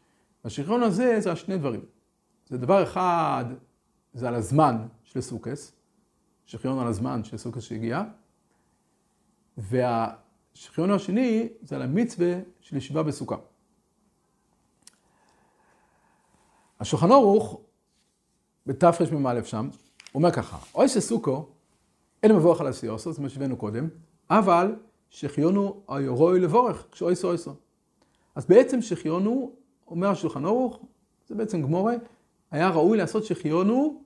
והשחיון 0.44 0.82
הזה 0.82 1.20
זה 1.20 1.30
על 1.30 1.36
שני 1.36 1.58
דברים. 1.58 1.84
זה 2.48 2.58
דבר 2.58 2.82
אחד, 2.82 3.44
זה 4.14 4.28
על 4.28 4.34
הזמן 4.34 4.86
של 5.04 5.20
סוכס, 5.20 5.72
שחיון 6.46 6.78
על 6.78 6.86
הזמן 6.86 7.24
של 7.24 7.36
סוכס 7.36 7.62
שהגיע, 7.62 8.02
והשחיון 9.56 10.90
השני 10.90 11.48
זה 11.62 11.76
על 11.76 11.82
המצווה 11.82 12.34
של 12.60 12.76
ישיבה 12.76 13.02
בסוכה. 13.02 13.36
השולחן 16.80 17.12
ערוך, 17.12 17.60
בתרמ"א 18.66 19.42
שם, 19.44 19.68
אומר 20.14 20.30
ככה, 20.30 20.58
אוי 20.74 20.88
שסוכו, 20.88 21.48
אין 22.22 22.36
מבורך 22.36 22.60
על 22.60 22.66
הסיוסו, 22.66 23.12
זה 23.12 23.22
מה 23.22 23.28
שהבאנו 23.28 23.56
קודם, 23.56 23.88
אבל 24.30 24.74
שחיונו 25.10 25.82
היורוי 25.88 26.40
לבורך, 26.40 26.86
כשאוי 26.92 27.16
סו 27.16 27.38
סו. 27.38 27.54
אז 28.34 28.46
בעצם 28.46 28.82
שחיונו, 28.82 29.52
אומר 29.86 30.10
השולחן 30.10 30.44
ערוך, 30.44 30.80
זה 31.26 31.34
בעצם 31.34 31.62
גמורה, 31.62 31.94
היה 32.50 32.70
ראוי 32.70 32.98
לעשות 32.98 33.24
שחיונו 33.24 34.02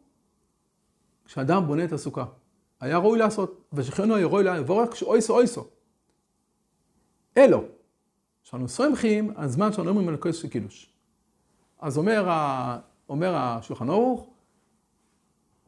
כשאדם 1.25 1.67
בונה 1.67 1.85
את 1.85 1.93
הסוכה. 1.93 2.25
היה 2.81 2.99
ראוי 2.99 3.19
לעשות, 3.19 3.65
ושחיונו 3.73 4.15
היורוי 4.15 4.45
לבורך 4.45 4.93
כשאוי 4.93 5.21
סו 5.23 5.35
אוי 5.35 5.47
סו. 5.47 5.67
אלו, 7.37 7.65
שאנו 8.43 8.69
סומכים 8.69 9.33
על 9.37 9.49
זמן 9.49 9.73
שאנו 9.73 9.91
אומרים 9.91 10.09
על 10.09 10.17
כוס 10.17 10.37
של 10.37 10.49
קידוש. 10.49 10.91
אז 11.79 11.99
אומר, 11.99 12.29
אומר 13.09 13.35
השולחן 13.37 13.91
ערוך, 13.91 14.31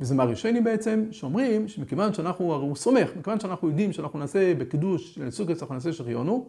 וזה 0.02 0.14
מהראשונים 0.14 0.64
בעצם, 0.64 1.06
שאומרים 1.10 1.68
שמכיוון 1.68 2.14
שאנחנו, 2.14 2.52
הרי 2.52 2.62
הוא 2.62 2.76
סומך, 2.76 3.10
מכיוון 3.16 3.40
שאנחנו 3.40 3.68
יודעים 3.68 3.92
שאנחנו 3.92 4.18
נעשה 4.18 4.54
בקידוש 4.54 5.14
של 5.14 5.30
סוכת, 5.30 5.62
אנחנו 5.62 5.74
נעשה 5.74 5.92
שחיונו, 5.92 6.48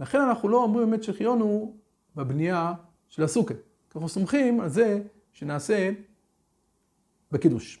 לכן 0.00 0.20
אנחנו 0.20 0.48
לא 0.48 0.62
אומרים 0.62 0.90
באמת 0.90 1.02
שחיונו 1.02 1.76
בבנייה 2.16 2.72
של 3.08 3.22
הסוכת. 3.22 3.56
אנחנו 3.94 4.08
סומכים 4.08 4.60
על 4.60 4.68
זה 4.68 5.02
שנעשה 5.32 5.90
בקידוש. 7.32 7.80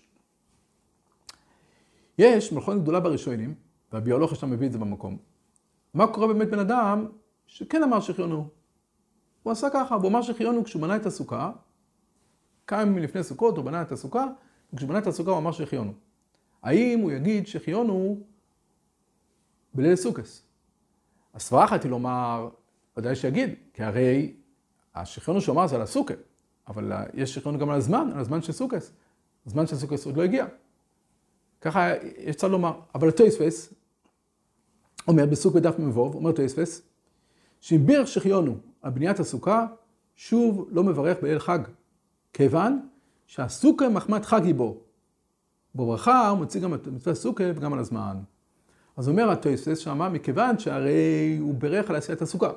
יש 2.18 2.52
מלכונת 2.52 2.82
גדולה 2.82 3.00
בראשונים, 3.00 3.54
והביולוגיה 3.92 4.36
שלנו 4.36 4.52
מביא 4.52 4.66
את 4.66 4.72
זה 4.72 4.78
במקום. 4.78 5.16
מה 5.94 6.06
קורה 6.06 6.26
באמת 6.26 6.50
בן 6.50 6.58
אדם 6.58 7.06
שכן 7.46 7.82
אמר 7.82 8.00
שחיונו? 8.00 8.48
הוא 9.42 9.52
עשה 9.52 9.70
ככה, 9.70 9.94
הוא 9.94 10.08
אמר 10.08 10.22
שחיונו 10.22 10.64
כשהוא 10.64 10.82
בנה 10.82 10.96
את 10.96 11.06
הסוכה, 11.06 11.50
כמה 12.66 12.82
ימים 12.82 12.98
לפני 12.98 13.22
סוכות 13.22 13.56
הוא 13.56 13.64
בנה 13.64 13.82
את 13.82 13.92
הסוכה, 13.92 14.26
וכשהוא 14.72 14.88
בנה 14.88 14.98
את 14.98 15.06
הסוכה 15.06 15.30
הוא 15.30 15.38
אמר 15.38 15.52
שחיונו. 15.52 15.92
האם 16.62 16.98
הוא 16.98 17.10
יגיד 17.10 17.46
שחיונו 17.46 18.20
בליל 19.74 19.96
סוכס? 19.96 20.42
הסברה 21.34 21.64
אחת 21.64 21.82
היא 21.82 21.90
לומר, 21.90 22.48
ודאי 22.96 23.16
שיגיד, 23.16 23.54
כי 23.72 23.82
הרי 23.82 24.32
השחיונו 24.94 25.40
שהוא 25.40 25.52
אמר 25.52 25.66
זה 25.66 25.76
על 25.76 25.82
הסוכה, 25.82 26.14
אבל 26.68 26.92
יש 27.14 27.34
שחיונו 27.34 27.58
גם 27.58 27.70
על 27.70 27.76
הזמן, 27.76 28.10
על 28.12 28.18
הזמן 28.20 28.42
של 28.42 28.52
סוכס. 28.52 28.92
הזמן 29.46 29.66
של 29.66 29.76
סוכס 29.76 30.06
עוד 30.06 30.16
לא 30.16 30.22
הגיע. 30.22 30.46
ככה 31.60 31.90
יש 32.16 32.36
צד 32.36 32.50
לומר, 32.50 32.80
אבל 32.94 33.08
הטויספס 33.08 33.74
אומר 35.08 35.26
בסוג 35.26 35.54
בדף 35.54 35.78
מבוב, 35.78 36.14
אומר 36.14 36.32
טויספס, 36.32 36.82
שאם 37.60 37.86
בירך 37.86 38.08
שחיונו 38.08 38.56
על 38.82 38.90
בניית 38.90 39.20
הסוכה, 39.20 39.66
שוב 40.16 40.68
לא 40.70 40.84
מברך 40.84 41.16
בליל 41.22 41.38
חג, 41.38 41.58
כיוון 42.32 42.88
שהסוכה 43.28 43.88
מחמת 43.88 44.24
חגי 44.24 44.52
בו. 44.52 44.76
בברכה 45.74 46.28
הוא 46.28 46.38
מוציא 46.38 46.60
גם 46.60 46.74
את 46.74 46.86
מצוות 46.86 47.16
סוכה 47.16 47.44
וגם 47.54 47.72
על 47.72 47.78
הזמן. 47.78 48.16
אז 48.96 49.08
אומר 49.08 49.30
הטויסס 49.30 49.78
שמה, 49.78 50.08
מכיוון 50.08 50.58
שהרי 50.58 51.36
הוא 51.40 51.54
בירך 51.54 51.90
על 51.90 51.96
עשיית 51.96 52.22
הסוכה. 52.22 52.50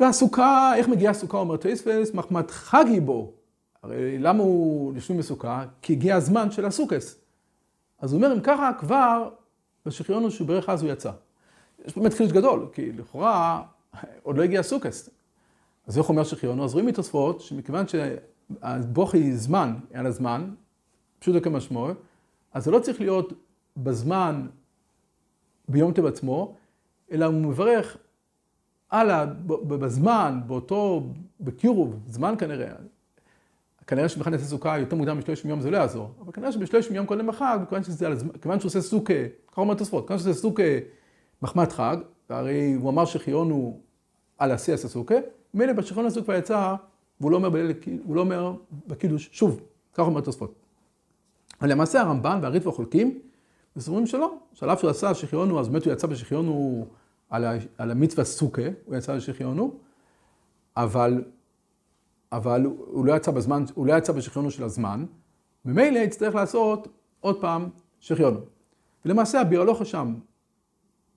והסוכה, 0.00 0.76
איך 0.76 0.88
מגיעה 0.88 1.10
הסוכה, 1.10 1.38
אומר 1.38 1.56
טויסס, 1.56 2.10
מחמת 2.14 2.50
חגי 2.50 3.00
בו. 3.00 3.32
הרי 3.82 4.18
למה 4.18 4.42
הוא 4.42 4.94
יושבים 4.94 5.18
בסוכה? 5.18 5.64
כי 5.82 5.92
הגיע 5.92 6.16
הזמן 6.16 6.50
של 6.50 6.64
הסוכס. 6.64 7.18
אז 8.00 8.12
הוא 8.12 8.22
אומר, 8.22 8.32
אם 8.32 8.40
ככה 8.40 8.70
כבר, 8.78 9.28
בשחיון 9.86 10.30
שהוא 10.30 10.48
בירך 10.48 10.68
אז 10.68 10.82
הוא 10.82 10.90
יצא. 10.90 11.10
יש 11.84 11.96
באמת 11.98 12.14
חידוש 12.14 12.32
גדול, 12.32 12.68
כי 12.72 12.92
לכאורה 12.92 13.62
עוד 14.22 14.36
לא 14.36 14.42
הגיע 14.42 14.60
הסוכס. 14.60 15.10
אז 15.86 15.98
איך 15.98 16.08
אומר 16.08 16.24
שחיונו? 16.24 16.64
אז 16.64 16.72
רואים 16.72 16.86
מתוספות 16.86 17.40
שמכיוון 17.40 17.84
שהבוכי 18.60 19.36
זמן 19.36 19.74
על 19.94 20.06
הזמן, 20.06 20.50
פשוט 21.18 21.44
כמשמעו, 21.44 21.88
אז 22.52 22.64
זה 22.64 22.70
לא 22.70 22.78
צריך 22.78 23.00
להיות 23.00 23.32
בזמן, 23.76 24.46
ביום 25.68 25.92
טב 25.92 26.06
עצמו, 26.06 26.54
אלא 27.12 27.24
הוא 27.24 27.34
מברך 27.34 27.96
הלאה, 28.90 29.26
בזמן, 29.46 30.40
באותו, 30.46 31.06
בקירוב, 31.40 32.00
זמן 32.06 32.34
כנראה. 32.38 32.74
כנראה 33.86 34.08
שבכלל 34.08 34.32
נעשה 34.32 34.44
סוכה 34.44 34.78
יותר 34.78 34.96
מוקדם 34.96 35.18
בשלושים 35.18 35.50
יום 35.50 35.60
זה 35.60 35.70
לא 35.70 35.76
יעזור, 35.76 36.10
אבל 36.20 36.32
כנראה 36.32 36.52
שבשלושים 36.52 36.96
יום 36.96 37.06
קודם 37.06 37.28
החג, 37.28 37.58
כיוון 38.40 38.60
שהוא 38.60 38.68
עושה 38.68 38.80
סוכה, 38.80 39.12
ככה 39.52 39.60
אומר 39.60 39.74
תוספות, 39.74 40.06
כיוון 40.06 40.18
שהוא 40.18 40.30
עושה 40.30 40.40
סוכה 40.40 40.62
מחמת 41.42 41.72
חג, 41.72 41.96
והרי 42.30 42.74
הוא 42.74 42.90
אמר 42.90 43.04
שחיונו 43.04 43.80
על 44.38 44.50
השיא 44.50 44.74
עשה 44.74 44.88
סוכה, 44.88 45.14
מילא 45.54 45.72
בשכרון 45.72 46.06
הסוכה 46.06 46.24
כבר 46.24 46.34
יצא, 46.34 46.74
והוא 47.24 47.30
לא 47.30 47.36
אומר, 47.36 47.50
בליל, 47.50 47.72
הוא 48.04 48.16
לא 48.16 48.20
אומר 48.20 48.54
בקידוש, 48.86 49.28
שוב, 49.32 49.60
ככה 49.94 50.02
אומר 50.02 50.20
תוספות. 50.20 50.54
אבל 51.60 51.70
למעשה 51.70 52.00
הרמב"ן 52.00 52.38
והריטב"א 52.42 52.70
חולקים, 52.70 53.18
וסבורים 53.76 54.06
שלא, 54.06 54.34
שעל 54.52 54.72
אף 54.72 54.80
שהוא 54.80 54.90
עשה 54.90 55.14
שחיונו, 55.14 55.60
אז 55.60 55.68
באמת 55.68 55.84
הוא 55.84 55.92
יצא 55.92 56.06
בשחיונו 56.06 56.86
על, 57.30 57.44
על 57.78 57.90
המצווה 57.90 58.24
סוכה, 58.24 58.62
הוא 58.84 58.96
יצא 58.96 59.16
בשחיונו, 59.16 59.74
אבל, 60.76 61.24
אבל 62.32 62.64
הוא 62.64 63.04
לא 63.04 63.16
יצא 63.16 63.30
בזמן, 63.30 63.64
הוא 63.74 63.86
לא 63.86 63.92
יצא 63.92 64.12
בשחיונו 64.12 64.50
של 64.50 64.64
הזמן, 64.64 65.04
ממילא 65.64 65.98
יצטרך 65.98 66.34
לעשות 66.34 66.88
עוד 67.20 67.40
פעם 67.40 67.68
שחיונו. 68.00 68.40
ולמעשה 69.04 69.40
הביולוגיה 69.40 69.84
שם, 69.84 70.14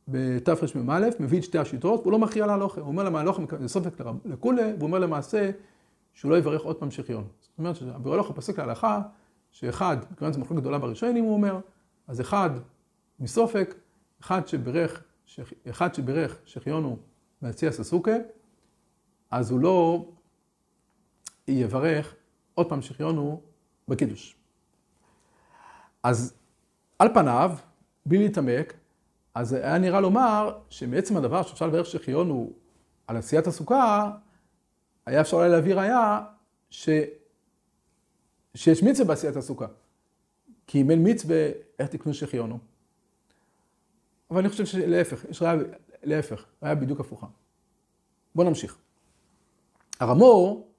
בתרמ"א, 0.08 1.10
מביא 1.20 1.40
את 1.40 1.44
שתי 1.44 1.58
השיטות, 1.58 2.00
והוא 2.00 2.12
לא 2.12 2.20
מכריע 2.20 2.46
להלוכה. 2.46 2.82
הוא 2.82 2.88
אומר 2.88 3.04
למהלוכה, 3.04 3.42
זה 3.60 3.68
סופק 3.68 4.02
לכולי, 4.26 4.62
והוא 4.62 4.88
אומר 4.88 5.00
למעשה 5.00 5.52
שהוא 6.18 6.32
לא 6.32 6.38
יברך 6.38 6.62
עוד 6.62 6.76
פעם 6.76 6.92
שחיון. 6.92 7.28
זאת 7.40 7.58
אומרת 7.58 7.76
שהביולוגיה 7.76 8.34
פוסק 8.34 8.60
להלכה, 8.60 9.02
שאחד, 9.52 9.98
מכיוון 10.12 10.34
זו 10.34 10.40
מחלוקת 10.40 10.62
גדולה 10.62 10.80
בראשונים, 10.80 11.24
הוא 11.24 11.34
אומר, 11.34 11.60
אז 12.08 12.22
אחד 12.22 12.50
מסופק, 13.20 13.76
אחד 14.22 14.48
שבירך, 14.48 15.04
אחד 15.70 15.94
שבירך 15.94 16.38
שחיונו 16.46 16.98
מהציע 17.42 17.72
ססוקה, 17.72 18.16
אז 19.32 19.52
הוא 19.52 19.60
לא 19.60 20.06
יברך 21.48 22.16
עוד 22.56 22.70
פעם 22.70 22.82
שחיונו 22.82 23.42
בקידוש. 23.88 24.36
אז 26.04 26.34
על 27.00 27.14
פניו, 27.14 27.52
בלי 28.06 28.18
להתעמק, 28.18 28.74
אז 29.36 29.54
היה 29.54 29.78
נראה 29.78 30.02
לומר 30.02 30.58
שמעצם 30.70 31.18
הדבר 31.18 31.42
שאפשר 31.42 31.68
לברך 31.68 31.86
שחיונו 31.86 32.52
על 33.08 33.18
עשיית 33.18 33.48
הסוכה, 33.48 34.12
היה 35.08 35.22
אפשר 35.22 35.38
אולי 35.38 35.50
להביא 35.50 35.76
ראיה 35.76 36.26
ש... 36.70 36.90
שיש 38.56 38.84
מצווה 38.84 39.08
בעשיית 39.08 39.36
הסוכה. 39.36 39.66
כי 40.68 40.82
אם 40.82 40.92
אין 40.92 41.12
מצווה, 41.12 41.50
איך 41.80 41.90
תקנו 41.90 42.14
שחיונו? 42.14 42.60
אבל 44.32 44.40
אני 44.40 44.50
חושב 44.50 44.66
שלהפך, 44.66 45.26
יש 45.30 45.42
ראיה, 45.42 45.56
להפך, 46.04 46.46
ראיה 46.64 46.76
בדיוק 46.76 47.00
הפוכה. 47.00 47.28
בואו 48.36 48.48
נמשיך. 48.48 48.78
הרמור, 50.00 50.72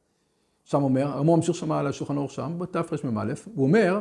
שם 0.64 0.82
אומר, 0.82 1.06
הרמור 1.06 1.36
ממשיך 1.36 1.54
שם 1.54 1.72
על 1.72 1.86
השולחן 1.86 2.16
אור 2.16 2.28
שם, 2.28 2.58
בתרמ"א, 2.58 3.32
הוא 3.54 3.66
אומר, 3.66 4.00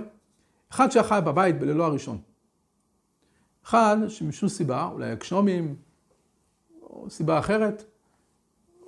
אחד 0.71 0.91
שאכל 0.91 1.19
בבית 1.19 1.59
בלילו 1.59 1.83
הראשון. 1.83 2.21
אחד 3.63 3.97
שמשום 4.07 4.49
סיבה, 4.49 4.89
אולי 4.91 5.11
הגשומים, 5.11 5.75
או 6.81 7.09
סיבה 7.09 7.39
אחרת, 7.39 7.83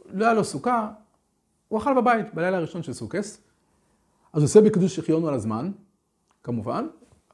לא 0.05 0.25
היה 0.25 0.33
לו 0.33 0.43
סוכה, 0.43 0.91
הוא 1.69 1.79
אכל 1.79 2.01
בבית 2.01 2.33
בלילה 2.33 2.57
הראשון 2.57 2.83
של 2.83 2.93
סוכס, 2.93 3.41
אז 4.33 4.41
הוא 4.41 4.45
עושה 4.45 4.61
בקידוש 4.61 4.95
שחיונו 4.95 5.27
על 5.27 5.33
הזמן, 5.33 5.71
כמובן, 6.43 6.87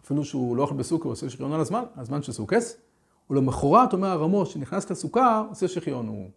אפילו 0.03 0.25
שהוא 0.25 0.57
לא 0.57 0.63
אוכל 0.63 0.75
בסוכה, 0.75 1.03
הוא 1.03 1.11
עושה 1.11 1.29
שחיונו 1.29 1.55
על 1.55 1.61
הזמן, 1.61 1.83
הזמן 1.95 2.23
של 2.23 2.31
סוכס, 2.31 2.77
ולמחרת 3.29 3.93
אומר 3.93 4.07
הרמו 4.07 4.45
שנכנס 4.45 4.91
לסוכה, 4.91 5.43
עושה 5.49 5.67
שחיונו. 5.67 6.29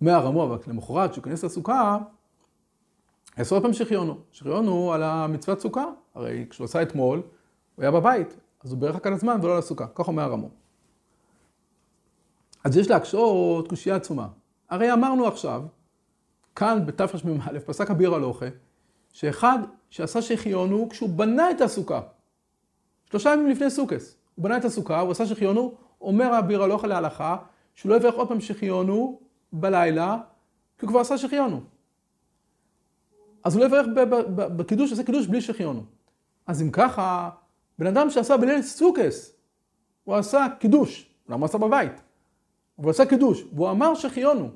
אומר 0.00 0.12
הרמו, 0.12 0.44
אבל 0.44 0.58
למחרת, 0.66 1.10
כשהוא 1.10 1.22
ייכנס 1.22 1.44
לסוכה, 1.44 1.98
יעשו 3.38 3.54
עוד 3.54 3.62
פעם 3.62 3.72
שחיונו. 3.72 4.18
שחיונו 4.32 4.92
על 4.92 5.02
המצוות 5.02 5.60
סוכה, 5.60 5.84
הרי 6.14 6.46
כשהוא 6.50 6.64
עשה 6.64 6.82
אתמול, 6.82 7.22
הוא 7.74 7.82
היה 7.82 7.90
בבית, 7.90 8.36
אז 8.64 8.72
הוא 8.72 8.80
בירך 8.80 8.96
רק 8.96 9.06
על 9.06 9.12
הזמן 9.12 9.38
ולא 9.42 9.52
על 9.52 9.58
הסוכה, 9.58 9.86
כך 9.94 10.08
אומר 10.08 10.22
הרמו. 10.22 10.48
אז 12.64 12.76
יש 12.76 12.90
להקשות 12.90 13.68
קושייה 13.68 13.96
עצומה. 13.96 14.28
הרי 14.70 14.92
אמרנו 14.92 15.26
עכשיו, 15.26 15.62
כאן 16.58 16.86
בתרמ"א, 16.86 17.58
פסק 17.66 17.90
אביר 17.90 18.14
הלוכה, 18.14 18.46
שאחד 19.12 19.58
שעשה 19.90 20.22
שחיונו 20.22 20.88
כשהוא 20.88 21.10
בנה 21.10 21.50
את 21.50 21.60
הסוכה. 21.60 22.00
שלושה 23.10 23.32
ימים 23.32 23.46
לפני 23.50 23.70
סוכס. 23.70 24.16
הוא 24.34 24.44
בנה 24.44 24.56
את 24.56 24.64
הסוכה, 24.64 25.00
הוא 25.00 25.10
עשה 25.10 25.26
שחיונו, 25.26 25.74
אומר 26.00 26.38
אביר 26.38 26.62
הלוכה 26.62 26.86
להלכה, 26.86 27.36
שהוא 27.74 27.90
לא 27.90 27.96
יברך 27.96 28.14
עוד 28.14 28.28
פעם 28.28 28.40
שחיונו 28.40 29.20
בלילה, 29.52 30.18
כי 30.78 30.86
הוא 30.86 30.90
כבר 30.90 31.00
עשה 31.00 31.18
שחיונו. 31.18 31.60
אז 33.44 33.56
הוא 33.56 33.60
לא 33.60 33.66
יברך 33.66 33.86
בקידוש, 34.36 34.90
עושה 34.90 35.02
קידוש 35.02 35.26
בלי 35.26 35.40
שחיונו. 35.40 35.82
אז 36.46 36.62
אם 36.62 36.70
ככה, 36.70 37.30
בן 37.78 37.86
אדם 37.86 38.10
שעשה 38.10 38.36
בליל 38.36 38.62
סוכס, 38.62 39.32
הוא 40.04 40.14
עשה 40.14 40.46
קידוש, 40.60 41.10
למה 41.28 41.36
הוא 41.36 41.44
עשה 41.44 41.58
בבית? 41.58 42.02
הוא 42.76 42.90
עשה 42.90 43.06
קידוש, 43.06 43.44
והוא 43.52 43.70
אמר 43.70 43.94
שחיונו. 43.94 44.50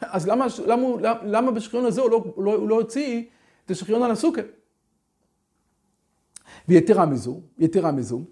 אז 0.00 0.28
למה, 0.28 0.46
למה, 0.66 0.86
למה, 1.00 1.20
למה 1.22 1.50
בשחיון 1.50 1.84
הזה 1.84 2.00
הוא 2.00 2.10
לא, 2.10 2.24
הוא 2.34 2.44
לא, 2.44 2.54
הוא 2.54 2.68
לא 2.68 2.74
הוציא 2.74 3.24
את 3.64 3.70
השחיון 3.70 4.02
על 4.02 4.10
הסוכה? 4.10 4.40
ויתרה 6.68 7.06
מזו, 7.06 7.40
יתרה 7.58 7.92
מזו, 7.92 8.24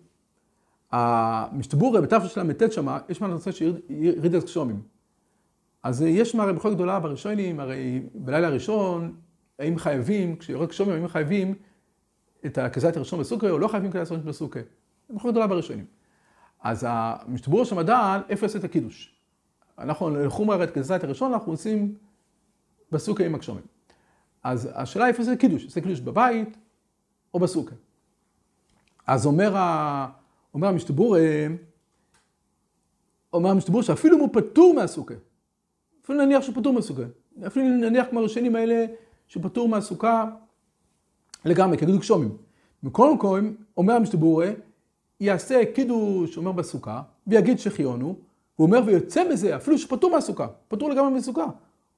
המשתבורה 0.91 2.01
בתפר 2.01 2.27
של 2.27 2.43
ל"ט 2.43 2.73
שמה, 2.73 2.99
יש 3.09 3.21
מה 3.21 3.29
לנושא 3.29 3.53
של 3.53 3.81
ירידת 3.89 4.45
גשומים. 4.45 4.83
אז 5.83 6.03
יש 6.03 6.35
מערכת 6.35 6.55
בכל 6.55 6.75
גדולה 6.75 7.01
בראשונים, 7.01 7.61
הרי 7.61 8.03
בלילה 8.15 8.47
הראשון, 8.47 9.17
האם 9.59 9.79
חייבים, 9.79 10.37
כשיורד 10.37 10.69
גשומים, 10.69 10.95
האם 10.95 11.09
חייבים 11.09 11.55
את 12.47 12.59
הכזית 12.59 12.97
הראשון 12.97 13.21
בסוכה, 13.21 13.51
או 13.51 13.59
לא 13.59 13.69
חייבים 13.69 13.91
כזית 13.91 14.11
הראשון 14.11 14.27
בסוכה. 14.27 14.61
בכל 15.11 15.31
גדולה 15.31 15.47
בראשונים. 15.47 15.85
אז 16.61 16.87
המשתבורה 16.89 17.65
שם 17.65 17.81
דן, 17.81 18.21
איפה 18.29 18.47
יעשה 18.47 18.59
את 18.59 18.65
הקידוש. 18.65 19.22
אנחנו 19.79 20.11
לחומרה 20.11 20.65
את 20.65 20.71
כזית 20.71 21.05
הראשון, 21.05 21.33
אנחנו 21.33 21.53
עושים 21.53 21.95
בסוכה 22.93 23.25
עם 23.25 23.35
הגשומים. 23.35 23.65
אז 24.43 24.69
השאלה 24.75 25.09
איפה 25.09 25.23
זה 25.23 25.37
קידוש, 25.37 25.67
זה 25.67 25.81
קידוש 25.81 26.01
בבית 26.01 26.57
או 27.35 27.39
בסוכה. 27.41 27.75
אז 29.07 29.27
אומר, 29.27 29.57
ה... 29.57 30.09
אומר 30.55 30.69
המשתבור, 30.69 31.17
אומר 33.33 33.51
המשתבור 33.51 33.83
שאפילו 33.83 34.17
אם 34.17 34.21
הוא 34.21 34.29
פטור 34.33 34.75
מהסוכה, 34.75 35.15
אפילו 36.05 36.25
נניח 36.25 36.43
שהוא 36.43 36.55
פטור 36.55 36.73
מהסוכה, 36.73 37.03
אפילו 37.47 37.67
נניח 37.67 38.07
כמו 38.11 38.21
הראשונים 38.21 38.57
האלה 38.57 38.87
שהוא 39.27 39.43
פטור 39.43 39.69
מהסוכה 39.69 40.31
לגמרי, 41.45 41.79
כגידול 41.79 42.01
גשומים. 42.01 42.37
מכל 42.83 43.15
מקום, 43.15 43.55
אומר 43.77 43.95
המשתבור, 43.95 44.43
יעשה 45.21 45.61
קידוש, 45.75 46.37
אומר 46.37 46.53
בסוכה, 46.53 47.03
ויגיד 47.27 47.59
שחיונו, 47.59 48.17
הוא 48.57 48.67
אומר 48.67 48.81
ויוצא 48.87 49.29
מזה, 49.29 49.57
אפילו 49.57 49.79
שפטור 49.79 50.11
מהסוכה, 50.11 50.47
פטור 50.69 50.91
לגמרי 50.91 51.11
מהסוכה. 51.11 51.47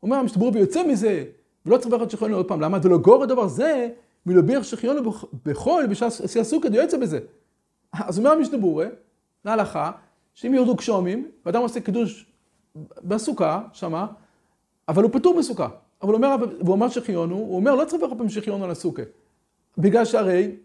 אומר 0.02 0.16
המשתבור 0.16 0.50
ויוצא 0.54 0.86
מזה, 0.86 1.24
ולא 1.66 1.76
צריך 1.76 1.86
לברך 1.86 2.02
את 2.02 2.10
שחיונו 2.10 2.36
עוד 2.36 2.48
פעם, 2.48 2.60
למה? 2.60 2.78
ולא 2.82 2.98
גור 2.98 3.22
הדבר 3.22 3.48
זה 3.48 3.88
מלביר 4.26 4.62
שחיונו 4.62 5.12
בחול 5.44 5.86
בשעה 5.86 6.44
סוכה 6.44 6.68
דיוצא 6.68 6.96
בזה. 6.96 7.20
אז 7.92 8.18
אומר 8.18 8.30
המשנה 8.30 8.58
ברורה, 8.58 8.86
להלכה, 9.44 9.90
שאם 10.34 10.54
יורדו 10.54 10.74
גשומים, 10.74 11.28
ואדם 11.46 11.60
עושה 11.60 11.80
קידוש 11.80 12.26
בסוכה, 13.02 13.62
שמה, 13.72 14.06
אבל 14.88 15.02
הוא 15.02 15.12
פטור 15.12 15.38
בסוכה. 15.38 15.68
אבל 16.02 16.12
הוא 16.12 16.16
אומר, 16.16 16.36
והוא 16.60 16.74
אמר 16.74 16.88
שחיונו, 16.88 17.34
הוא 17.34 17.56
אומר, 17.56 17.74
לא 17.74 17.84
צריך 17.84 18.02
לברך 18.02 18.18
פעם 18.18 18.28
שחיונו 18.28 18.64
על 18.64 18.70
הסוכה. 18.70 19.02
בגלל 19.78 20.04
שהרי 20.04 20.56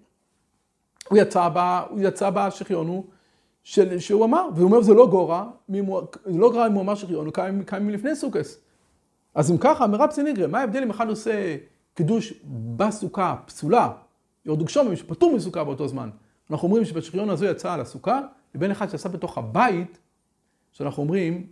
הוא 1.09 1.17
יצא 1.17 1.49
בה, 1.49 1.83
הוא 1.89 1.99
יצא 2.01 2.29
בה 2.29 2.51
שחיונו, 2.51 3.03
של, 3.69 3.99
שהוא 3.99 4.25
אמר, 4.25 4.49
והוא 4.55 4.65
אומר, 4.65 4.81
זה 4.81 4.93
לא 4.93 5.07
גורע, 5.07 5.49
זה 6.25 6.37
לא 6.37 6.51
גורע 6.51 6.67
אם 6.67 6.73
הוא 6.73 6.81
אמר 6.81 6.95
שחיונו, 6.95 7.33
כמה 7.33 7.77
ימים 7.77 7.89
לפני 7.89 8.15
סוכס. 8.15 8.59
אז 9.35 9.51
אם 9.51 9.57
ככה, 9.57 9.87
מרב 9.87 10.11
סניגרה, 10.11 10.47
מה 10.47 10.59
ההבדל 10.59 10.83
אם 10.83 10.89
אחד 10.89 11.09
עושה 11.09 11.57
קידוש 11.93 12.33
בסוכה 12.75 13.35
פסולה, 13.45 13.91
יורדו 14.45 14.65
גשומים 14.65 14.95
שפטור 14.95 15.35
מסוכה 15.35 15.63
באותו 15.63 15.87
זמן. 15.87 16.09
אנחנו 16.51 16.67
אומרים 16.67 16.85
שבשריון 16.85 17.29
הזו 17.29 17.45
יצא 17.45 17.73
על 17.73 17.81
הסוכה, 17.81 18.21
לבין 18.55 18.71
אחד 18.71 18.89
שעשה 18.89 19.09
בתוך 19.09 19.37
הבית, 19.37 19.99
שאנחנו 20.71 21.03
אומרים 21.03 21.47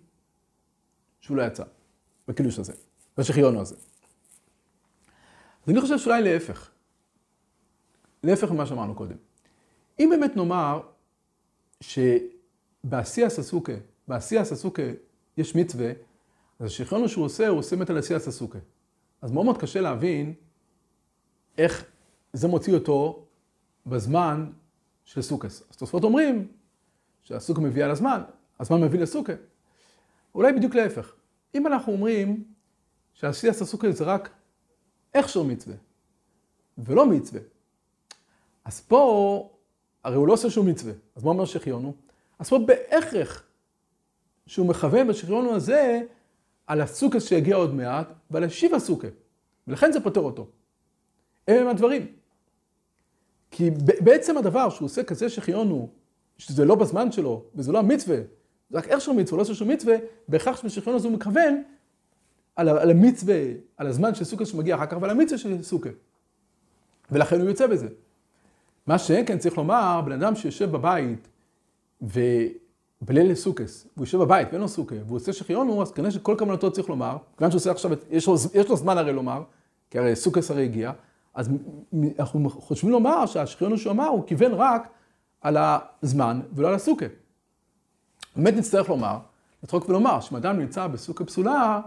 שהוא 1.21 1.37
לא 1.37 1.41
יצא 1.41 1.63
בקידוש 2.27 2.59
הזה, 2.59 2.73
בשריון 3.17 3.57
הזה. 3.57 3.75
אז 5.65 5.71
אני 5.71 5.81
חושב 5.81 5.97
שאולי 5.97 6.21
להפך. 6.21 6.69
להפך 8.23 8.51
ממה 8.51 8.65
שאמרנו 8.65 8.95
קודם. 8.95 9.15
אם 9.99 10.09
באמת 10.11 10.35
נאמר 10.35 10.81
שבעשייה 11.81 13.29
ססוקה, 13.29 13.73
בעשייה 14.07 14.45
ססוקה 14.45 14.83
יש 15.37 15.55
מצווה, 15.55 15.91
אז 16.59 16.67
השריון 16.67 17.07
שהוא 17.07 17.25
עושה, 17.25 17.47
הוא 17.47 17.59
עושה 17.59 17.75
באמת 17.75 17.89
על 17.89 17.97
עשייה 17.97 18.19
ססוקה. 18.19 18.59
אז 19.21 19.31
מאוד 19.31 19.45
מאוד 19.45 19.57
קשה 19.57 19.81
להבין 19.81 20.33
איך 21.57 21.85
זה 22.33 22.47
מוציא 22.47 22.73
אותו 22.73 23.25
בזמן 23.85 24.51
של 25.05 25.21
סוכס. 25.21 25.63
אז 25.69 25.77
תוספות 25.77 26.03
אומרים 26.03 26.47
שהסוכה 27.23 27.61
מביאה 27.61 27.87
לזמן, 27.87 28.21
הזמן 28.59 28.81
מביא 28.81 28.99
לסוכה. 28.99 29.33
אולי 30.35 30.53
בדיוק 30.53 30.75
להפך. 30.75 31.13
אם 31.55 31.67
אנחנו 31.67 31.93
אומרים 31.93 32.43
שעשיית 33.13 33.61
הסוכה 33.61 33.91
זה 33.91 34.03
רק 34.03 34.29
איכשהו 35.13 35.43
מצווה, 35.43 35.75
ולא 36.77 37.05
מצווה, 37.05 37.41
אז 38.65 38.81
פה, 38.81 39.49
הרי 40.07 40.15
הוא 40.15 40.27
לא 40.27 40.33
עושה 40.33 40.49
שום 40.49 40.67
מצווה, 40.67 40.93
אז 41.15 41.23
מה 41.23 41.29
אומר 41.29 41.45
שחיונו? 41.45 41.93
אז 42.39 42.49
פה 42.49 42.59
בהכרח 42.59 43.43
שהוא 44.45 44.67
מכוון 44.67 45.07
בשחיונו 45.07 45.55
הזה 45.55 46.01
על 46.67 46.81
הסוכס 46.81 47.25
שיגיע 47.27 47.55
עוד 47.55 47.73
מעט, 47.73 48.07
ועל 48.31 48.43
השיב 48.43 48.75
הסוכה. 48.75 49.07
ולכן 49.67 49.91
זה 49.91 49.99
פותר 49.99 50.21
אותו. 50.21 50.47
אלה 51.49 51.61
הם 51.61 51.67
הדברים. 51.67 52.07
כי 53.51 53.71
בעצם 54.03 54.37
הדבר 54.37 54.69
שהוא 54.69 54.85
עושה 54.85 55.03
כזה 55.03 55.29
שחיון 55.29 55.69
הוא, 55.69 55.89
שזה 56.37 56.65
לא 56.65 56.75
בזמן 56.75 57.11
שלו, 57.11 57.43
וזה 57.55 57.71
לא 57.71 57.79
המצווה, 57.79 58.17
זה 58.69 58.77
רק 58.77 58.87
איך 58.87 59.01
שהוא 59.01 59.15
מצווה, 59.15 59.37
לא 59.37 59.41
עושה 59.41 59.53
שום 59.53 59.67
מצווה, 59.67 59.95
בהכרח 60.27 60.61
שבשחיון 60.61 60.95
הזה 60.95 61.07
הוא 61.07 61.15
מכוון 61.15 61.63
על, 62.55 62.69
על 62.69 62.89
המצווה, 62.89 63.41
על 63.77 63.87
הזמן 63.87 64.15
של 64.15 64.23
סוכה 64.23 64.45
שמגיע 64.45 64.75
אחר 64.75 64.85
כך, 64.85 64.97
ועל 65.01 65.11
המצווה 65.11 65.37
של 65.37 65.63
סוכה. 65.63 65.89
ולכן 67.11 67.41
הוא 67.41 67.49
יוצא 67.49 67.67
בזה. 67.67 67.87
מה 68.87 68.97
שכן 68.97 69.37
צריך 69.37 69.57
לומר, 69.57 70.01
בן 70.05 70.11
אדם 70.11 70.35
שיושב 70.35 70.71
בבית, 70.71 71.27
ו... 72.01 72.19
בליל 73.01 73.35
סוכס, 73.35 73.87
והוא 73.93 74.05
יושב 74.05 74.17
בבית 74.17 74.47
ואין 74.49 74.61
לו 74.61 74.67
סוכה, 74.67 74.95
והוא 75.05 75.15
עושה 75.15 75.33
שחיונו, 75.33 75.81
אז 75.81 75.91
כנראה 75.91 76.11
שכל 76.11 76.35
כוונתו 76.39 76.71
צריך 76.71 76.89
לומר, 76.89 77.17
כיוון 77.37 77.51
שהוא 77.51 77.59
עושה 77.59 77.71
עכשיו, 77.71 77.91
יש 78.09 78.27
לו, 78.27 78.35
יש 78.53 78.69
לו 78.69 78.75
זמן 78.75 78.97
הרי 78.97 79.13
לומר, 79.13 79.43
כי 79.89 79.99
הרי 79.99 80.15
סוכס 80.15 80.51
הרי 80.51 80.63
הגיע, 80.63 80.91
אז 81.33 81.49
אנחנו 82.19 82.49
חושבים 82.49 82.91
לומר 82.91 83.25
שהשחיונו 83.25 83.77
שהוא 83.77 83.91
אמר, 83.91 84.07
הוא 84.07 84.23
כיוון 84.27 84.53
רק 84.53 84.87
על 85.41 85.57
הזמן 85.59 86.41
ולא 86.53 86.67
על 86.67 86.73
הסוכה. 86.73 87.05
באמת 88.35 88.53
נצטרך 88.53 88.89
לומר, 88.89 89.17
לצחוק 89.63 89.89
ולומר, 89.89 90.19
שאם 90.19 90.37
אדם 90.37 90.59
נמצא 90.59 90.87
בסוכה 90.87 91.25
פסולה, 91.25 91.81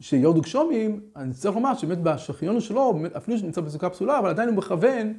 שיורדו 0.00 0.40
גשומים, 0.40 1.00
אני 1.16 1.28
נצטרך 1.28 1.54
לומר 1.54 1.74
שבאמת 1.74 2.02
בשחיונו 2.02 2.60
שלו, 2.60 3.02
אפילו 3.16 3.38
שנמצא 3.38 3.60
בסוכה 3.60 3.90
פסולה, 3.90 4.18
אבל 4.18 4.28
עדיין 4.28 4.48
הוא 4.48 4.56
מכוון 4.56 5.14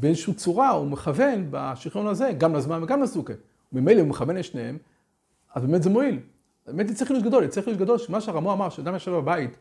באיזושהי 0.00 0.34
צורה, 0.34 0.70
הוא 0.70 0.86
מכוון 0.86 1.46
בשחרון 1.50 2.06
הזה, 2.06 2.32
גם 2.38 2.54
לזמן 2.54 2.82
וגם 2.82 3.02
לסוכה. 3.02 3.32
ממילא 3.72 4.00
הוא 4.00 4.08
מכוון 4.08 4.36
לשניהם, 4.36 4.78
אז 5.54 5.62
באמת 5.62 5.82
זה 5.82 5.90
מועיל. 5.90 6.18
באמת 6.66 6.90
יצטרך 6.90 7.10
להיות 7.10 7.24
גדול, 7.24 7.44
יצטרך 7.44 7.66
להיות 7.66 7.80
גדול, 7.80 7.98
שמה 7.98 8.20
שהרמו 8.20 8.52
אמר, 8.52 8.68
שאדם 8.68 8.94
ישב 8.94 9.10
בבית, 9.10 9.58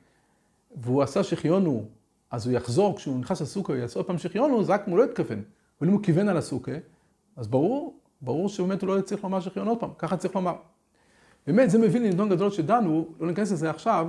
והוא 0.75 1.03
עשה 1.03 1.23
שחיונו, 1.23 1.85
אז 2.31 2.47
הוא 2.47 2.55
יחזור, 2.55 2.97
כשהוא 2.97 3.19
נכנס 3.19 3.41
לסוכה, 3.41 3.73
הוא 3.73 3.81
יעשה 3.81 3.99
עוד 3.99 4.07
פעם 4.07 4.17
שחיונו, 4.17 4.63
זה 4.63 4.73
רק 4.73 4.83
אם 4.87 4.91
הוא 4.91 4.99
לא 4.99 5.03
התכוון. 5.03 5.43
אבל 5.81 5.87
אם 5.87 5.93
הוא 5.93 6.03
כיוון 6.03 6.29
על 6.29 6.37
הסוכה, 6.37 6.71
אז 7.35 7.47
ברור, 7.47 7.99
ברור 8.21 8.49
שבאמת 8.49 8.81
הוא 8.81 8.95
לא 8.95 9.01
צריך 9.01 9.23
לומר 9.23 9.39
שחיון 9.39 9.67
עוד 9.67 9.79
פעם, 9.79 9.89
ככה 9.97 10.17
צריך 10.17 10.35
לומר. 10.35 10.55
באמת, 11.47 11.69
זה 11.69 11.77
מביא 11.77 11.99
לנדון 11.99 12.29
גדול 12.29 12.51
שדנו, 12.51 13.07
לא 13.19 13.27
ניכנס 13.27 13.51
לזה 13.51 13.69
עכשיו, 13.69 14.07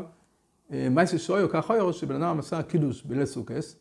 אה, 0.73 0.89
מייסי 0.91 1.19
שויו 1.19 1.49
ככה 1.49 1.93
שבן 1.93 2.23
אדם 2.23 2.39
עשה 2.39 2.63
קידוש 2.63 3.03
בליל 3.03 3.25
סוכס, 3.25 3.77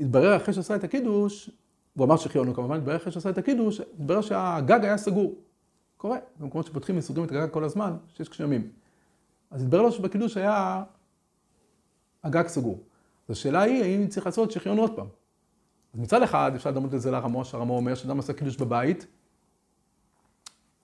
התברר 0.00 0.36
אחרי 0.36 0.54
שעשה 0.54 0.76
את 0.76 0.84
הקידוש, 0.84 1.50
הוא 1.94 2.04
אמר 2.04 2.16
שחיונו 2.16 2.54
כמובן, 2.54 2.76
התברר 2.76 2.96
אחרי 2.96 3.12
שעשה 3.12 3.30
את 3.30 3.38
הקידוש, 3.38 3.80
התברר 3.80 4.20
שהגג 4.20 4.84
היה 4.84 4.96
סגור. 4.98 5.34
קורה, 5.96 6.18
במקומות 6.38 6.66
שפותחים 6.66 6.98
וסוגרים 6.98 7.26
את 7.26 7.32
הגג 7.32 7.50
כל 7.50 7.64
הזמן, 7.64 7.96
שיש 8.14 8.28
גשמים. 8.28 8.70
אז 9.50 9.62
התברר 9.62 9.82
לו 9.82 9.92
שבקידוש 9.92 10.36
היה 10.36 10.84
הגג 12.24 12.46
סגור. 12.46 12.78
אז 13.28 13.32
השאלה 13.32 13.62
היא, 13.62 13.82
האם 13.82 14.06
צריך 14.08 14.26
לעשות 14.26 14.50
שחיון 14.50 14.78
עוד 14.78 14.96
פעם? 14.96 15.06
אז 15.94 16.00
מצד 16.00 16.22
אחד 16.22 16.52
אפשר 16.54 16.70
לדמות 16.70 16.94
את 16.94 17.00
זה 17.00 17.10
לרמו, 17.10 17.44
שהרמו 17.44 17.76
אומר 17.76 17.94
שאדם 17.94 18.18
עשה 18.18 18.32
קידוש 18.32 18.56
בבית, 18.56 19.06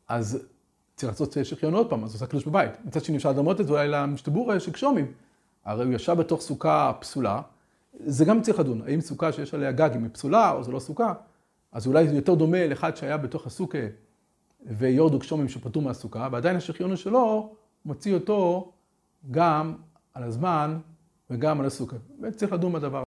אז 0.09 0.47
צריך 0.97 1.13
לעשות 1.13 1.37
שחיון 1.43 1.75
עוד 1.75 1.91
פעם, 1.91 2.05
אז 2.05 2.11
הוא 2.11 2.17
עושה 2.17 2.27
קידוש 2.27 2.45
בבית. 2.45 2.73
מצד 2.85 3.05
שני 3.05 3.17
אפשר 3.17 3.31
לדמות 3.31 3.61
את 3.61 3.67
זה 3.67 3.73
אולי 3.73 3.89
למשתבורה 3.89 4.61
של 4.61 4.71
גשומים. 4.71 5.13
הרי 5.65 5.85
הוא 5.85 5.95
ישב 5.95 6.13
בתוך 6.13 6.41
סוכה 6.41 6.93
פסולה, 7.01 7.43
זה 8.01 8.25
גם 8.25 8.43
צריך 8.43 8.59
לדון, 8.59 8.83
האם 8.87 9.01
סוכה 9.01 9.33
שיש 9.33 9.55
עליה 9.55 9.73
גג 9.73 9.91
היא 9.93 10.01
פסולה 10.13 10.53
או 10.53 10.63
זו 10.63 10.73
לא 10.73 10.79
סוכה, 10.79 11.15
אז 11.73 11.87
אולי 11.87 12.09
זה 12.09 12.15
יותר 12.15 12.35
דומה 12.35 12.67
לאחד 12.67 12.97
שהיה 12.97 13.17
בתוך 13.17 13.47
הסוכה 13.47 13.79
ויורדו 14.67 15.19
גשומים 15.19 15.49
שפטור 15.49 15.83
מהסוכה, 15.83 16.29
ועדיין 16.33 16.57
השחיונו 16.57 16.97
שלו 16.97 17.55
מוציא 17.85 18.15
אותו 18.15 18.73
גם 19.31 19.75
על 20.15 20.23
הזמן 20.23 20.79
וגם 21.31 21.61
על 21.61 21.67
הסוכה. 21.67 21.97
וצריך 22.23 22.53
לדון 22.53 22.73
בדבר. 22.73 23.03